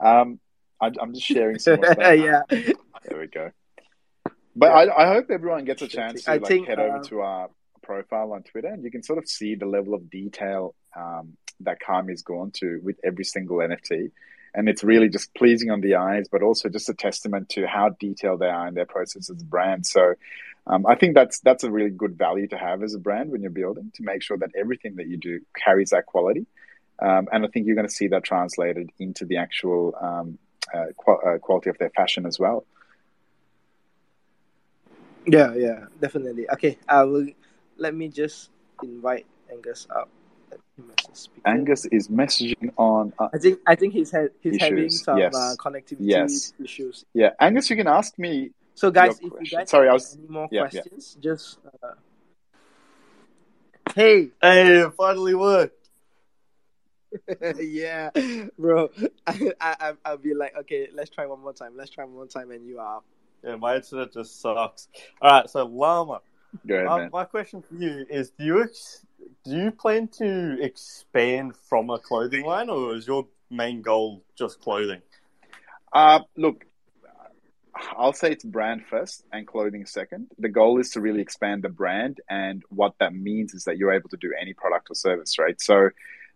[0.00, 0.40] um,
[0.80, 2.42] I, am just sharing some yeah.
[2.50, 3.50] There we go.
[4.56, 4.92] But yeah.
[4.92, 7.20] I, I hope everyone gets a chance to I like, think, head over um, to
[7.20, 7.50] our
[7.82, 11.78] profile on Twitter and you can sort of see the level of detail um, that
[11.80, 14.10] Kami's gone to with every single NFT.
[14.54, 17.90] And it's really just pleasing on the eyes, but also just a testament to how
[18.00, 19.86] detailed they are in their process as a brand.
[19.86, 20.14] So
[20.66, 23.42] um, I think that's that's a really good value to have as a brand when
[23.42, 26.46] you're building to make sure that everything that you do carries that quality.
[27.00, 30.47] Um, and I think you're going to see that translated into the actual um, uh,
[30.96, 32.64] qu- uh, quality of their fashion as well.
[35.26, 36.48] Yeah, yeah, definitely.
[36.50, 37.26] Okay, I will.
[37.76, 38.50] Let me just
[38.82, 40.08] invite Angus up.
[41.44, 43.12] Angus is messaging on.
[43.18, 44.62] Uh, I think I think he's ha- he's issues.
[44.62, 45.34] having some yes.
[45.34, 46.52] uh, connectivity yes.
[46.62, 47.04] issues.
[47.14, 48.50] Yeah, Angus, you can ask me.
[48.74, 50.16] So, guys, if you guys Sorry, have I was...
[50.16, 51.22] any more yeah, questions, yeah.
[51.22, 51.58] just.
[51.82, 51.94] Uh...
[53.94, 55.77] Hey, hey, it finally worked.
[57.58, 58.10] yeah,
[58.58, 58.88] bro.
[59.26, 61.72] I, I I'll be like, okay, let's try one more time.
[61.76, 63.00] Let's try one more time, and you are.
[63.44, 64.88] Yeah, my internet just sucks.
[65.22, 66.20] All right, so Llama.
[66.68, 69.04] Ahead, uh, my question for you is: Do you ex-
[69.44, 74.60] do you plan to expand from a clothing line, or is your main goal just
[74.60, 75.02] clothing?
[75.92, 76.64] Uh, look,
[77.96, 80.28] I'll say it's brand first and clothing second.
[80.38, 83.92] The goal is to really expand the brand, and what that means is that you're
[83.92, 85.60] able to do any product or service, right?
[85.60, 85.90] So,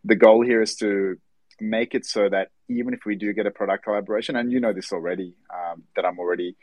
[0.04, 1.16] the goal here is to
[1.60, 4.72] make it so that even if we do get a product collaboration, and you know
[4.72, 6.56] this already, um, that I'm already,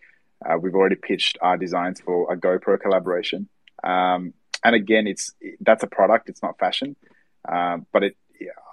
[0.46, 3.48] uh, we've already pitched our designs for a GoPro collaboration.
[3.84, 4.34] Um,
[4.64, 6.96] and again, it's that's a product; it's not fashion,
[7.48, 8.18] um, but it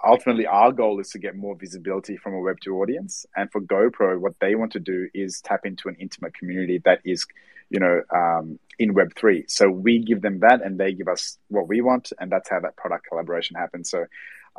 [0.05, 3.27] ultimately our goal is to get more visibility from a Web two audience.
[3.37, 7.01] And for GoPro, what they want to do is tap into an intimate community that
[7.05, 7.27] is,
[7.71, 9.45] you know, um, in Web three.
[9.49, 12.61] So we give them that, and they give us what we want, and that's how
[12.61, 13.91] that product collaboration happens.
[13.91, 14.07] So,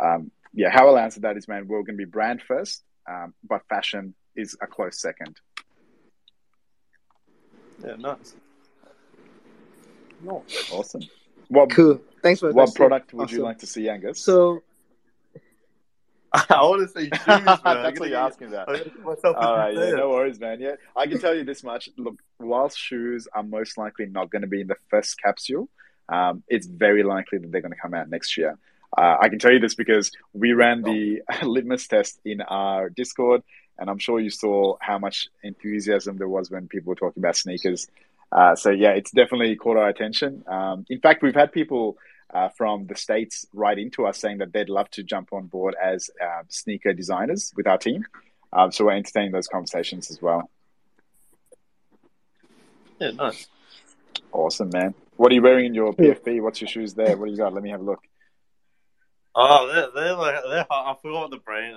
[0.02, 3.34] um, yeah, how I'll answer that is, man, we're going to be brand first, um,
[3.48, 5.40] but fashion is a close second.
[7.84, 8.36] Yeah, nice.
[10.22, 11.04] No, awesome.
[11.50, 12.02] What, cool.
[12.24, 13.38] Thanks for what product would awesome.
[13.38, 14.20] you like to see, Angus?
[14.20, 14.64] So,
[16.34, 17.20] I want to say shoes.
[17.64, 18.68] That's what you're asking about.
[18.68, 20.60] All right, yeah, no worries, man.
[20.60, 21.90] Yeah, I can tell you this much.
[21.98, 25.70] Look, whilst shoes are most likely not going to be in the first capsule,
[26.10, 28.58] um, it's very likely that they're going to come out next year.
[28.96, 33.44] Uh, I can tell you this because we ran the litmus test in our Discord,
[33.78, 37.36] and I'm sure you saw how much enthusiasm there was when people were talking about
[37.36, 37.88] sneakers.
[38.32, 40.44] Uh, so yeah, it's definitely caught our attention.
[40.48, 41.98] Um, in fact, we've had people
[42.34, 45.76] uh, from the states write into us saying that they'd love to jump on board
[45.82, 48.06] as uh, sneaker designers with our team.
[48.52, 50.50] Um, so we're entertaining those conversations as well.
[53.00, 53.48] Yeah, nice.
[54.32, 54.94] Awesome, man.
[55.16, 56.42] What are you wearing in your PFP?
[56.42, 57.16] What's your shoes there?
[57.18, 57.54] What do you got?
[57.54, 58.04] Let me have a look.
[59.40, 60.66] Oh, they're, they're like they're.
[60.70, 61.76] I forgot the brand.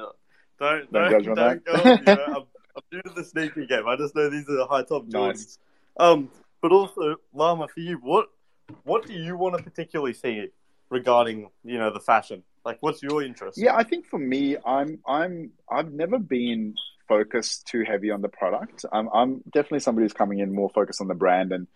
[0.59, 1.75] Don't don't don't, don't go.
[1.75, 2.43] You know, I'm,
[2.95, 3.87] I'm to the sneaker game.
[3.87, 5.35] I just know these are the high top Jordans.
[5.35, 5.59] Nice.
[5.99, 6.31] Um,
[6.63, 8.29] but also, Llama, for you, what
[8.85, 10.49] what do you want to particularly see
[10.89, 12.43] regarding you know the fashion?
[12.65, 13.59] Like, what's your interest?
[13.59, 16.77] Yeah, I think for me, I'm I'm I've never been
[17.09, 18.87] focused too heavy on the product.
[18.91, 21.67] I'm I'm definitely somebody who's coming in more focused on the brand and.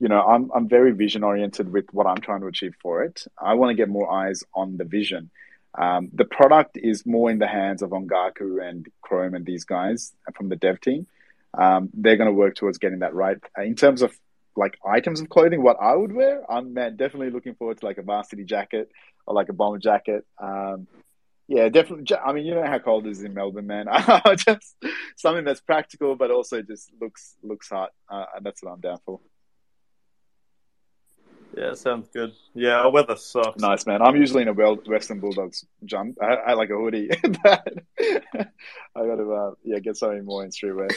[0.00, 3.24] You know, I'm I'm very vision oriented with what I'm trying to achieve for it.
[3.40, 5.30] I want to get more eyes on the vision.
[5.76, 10.12] Um, the product is more in the hands of Ongaku and Chrome and these guys
[10.36, 11.06] from the dev team.
[11.56, 13.38] Um, they're going to work towards getting that right.
[13.58, 14.16] In terms of
[14.56, 17.98] like items of clothing, what I would wear, I'm man, definitely looking forward to like
[17.98, 18.90] a varsity jacket
[19.26, 20.24] or like a bomber jacket.
[20.40, 20.86] Um,
[21.48, 22.06] yeah, definitely.
[22.16, 23.86] I mean, you know how cold it is in Melbourne, man.
[24.36, 24.76] just
[25.16, 27.90] something that's practical, but also just looks looks hot.
[28.08, 29.20] Uh, that's what I'm down for.
[31.56, 32.32] Yeah, sounds good.
[32.54, 33.60] Yeah, our weather sucks.
[33.60, 34.02] Nice, man.
[34.02, 36.18] I'm usually in a Western Bulldogs jump.
[36.20, 37.10] I, I like a hoodie,
[37.42, 40.90] but I got to uh, yeah get something more in streetwear.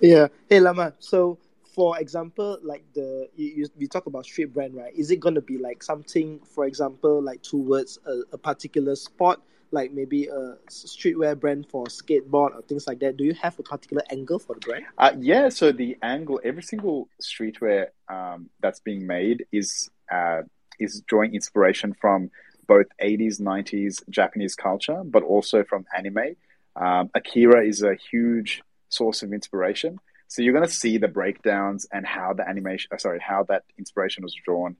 [0.00, 0.28] Yeah.
[0.48, 0.94] Hey, Llama.
[0.98, 4.94] So, for example, like the you, you talk about street brand, right?
[4.94, 9.40] Is it gonna be like something, for example, like towards a, a particular sport,
[9.74, 13.16] like maybe a streetwear brand for skateboard or things like that?
[13.16, 14.84] Do you have a particular angle for the brand?
[14.96, 15.48] Uh, yeah.
[15.50, 20.42] So the angle, every single streetwear um, that's being made is uh,
[20.78, 22.30] is drawing inspiration from
[22.66, 26.36] both 80s, 90s Japanese culture, but also from anime.
[26.76, 29.98] Um, Akira is a huge source of inspiration.
[30.28, 33.64] So you're going to see the breakdowns and how the animation, uh, sorry, how that
[33.78, 34.76] inspiration was drawn.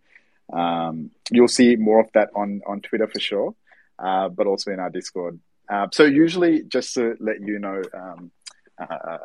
[0.52, 3.54] Um, you'll see more of that on on Twitter for sure,
[3.98, 5.38] uh, but also in our Discord.
[5.68, 8.30] Uh, so usually, just to let you know, um,
[8.78, 9.18] uh,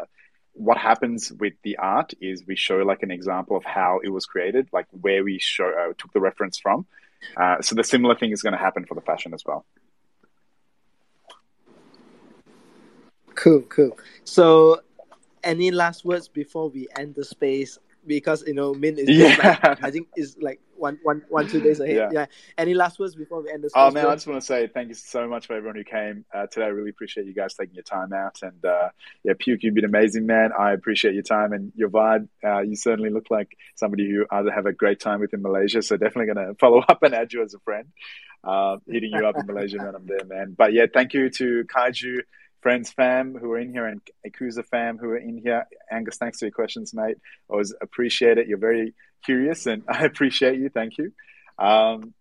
[0.53, 4.25] what happens with the art is we show like an example of how it was
[4.25, 6.85] created, like where we show uh, took the reference from.
[7.35, 9.65] Uh, so the similar thing is going to happen for the fashion as well.
[13.35, 13.97] Cool, cool.
[14.25, 14.81] So,
[15.43, 17.79] any last words before we end the space?
[18.05, 19.57] Because you know, Min is yeah.
[19.63, 21.95] Like, I think is like one, one, one, two days ahead.
[21.95, 22.09] Yeah.
[22.11, 22.25] yeah.
[22.57, 23.71] Any last words before we end this?
[23.75, 24.11] Oh man, bro?
[24.11, 26.65] I just want to say thank you so much for everyone who came uh, today.
[26.65, 28.39] I really appreciate you guys taking your time out.
[28.41, 28.89] And uh,
[29.23, 30.51] yeah, Puke, you've been amazing, man.
[30.57, 32.27] I appreciate your time and your vibe.
[32.43, 35.81] Uh, you certainly look like somebody who either have a great time with in Malaysia.
[35.81, 37.87] So definitely going to follow up and add you as a friend.
[38.41, 40.55] Uh, hitting you up in Malaysia when I'm there, man.
[40.57, 42.21] But yeah, thank you to Kaiju
[42.61, 45.67] friends fam who are in here and Ikusa fam who are in here.
[45.91, 47.17] Angus, thanks for your questions, mate.
[47.47, 48.47] Always appreciate it.
[48.47, 48.93] You're very
[49.23, 50.69] curious and I appreciate you.
[50.69, 51.11] Thank you.
[51.57, 52.13] Um,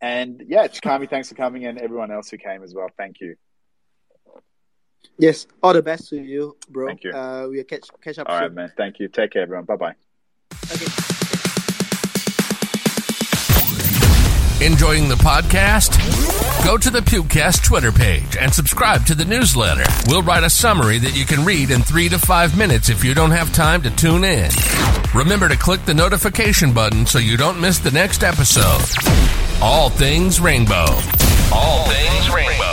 [0.00, 2.88] and yeah, Chikami, thanks for coming and everyone else who came as well.
[2.96, 3.36] Thank you.
[5.18, 6.86] Yes, all the best to you, bro.
[6.86, 7.12] Thank you.
[7.12, 8.28] Uh, we'll catch catch up.
[8.28, 8.42] All soon.
[8.42, 8.72] right, man.
[8.76, 9.08] Thank you.
[9.08, 9.64] Take care, everyone.
[9.64, 9.94] Bye bye.
[10.72, 10.86] Okay.
[14.64, 16.49] Enjoying the podcast?
[16.64, 19.84] Go to the Pukecast Twitter page and subscribe to the newsletter.
[20.06, 23.14] We'll write a summary that you can read in three to five minutes if you
[23.14, 24.50] don't have time to tune in.
[25.14, 28.82] Remember to click the notification button so you don't miss the next episode.
[29.60, 30.86] All things rainbow.
[31.52, 32.69] All things rainbow.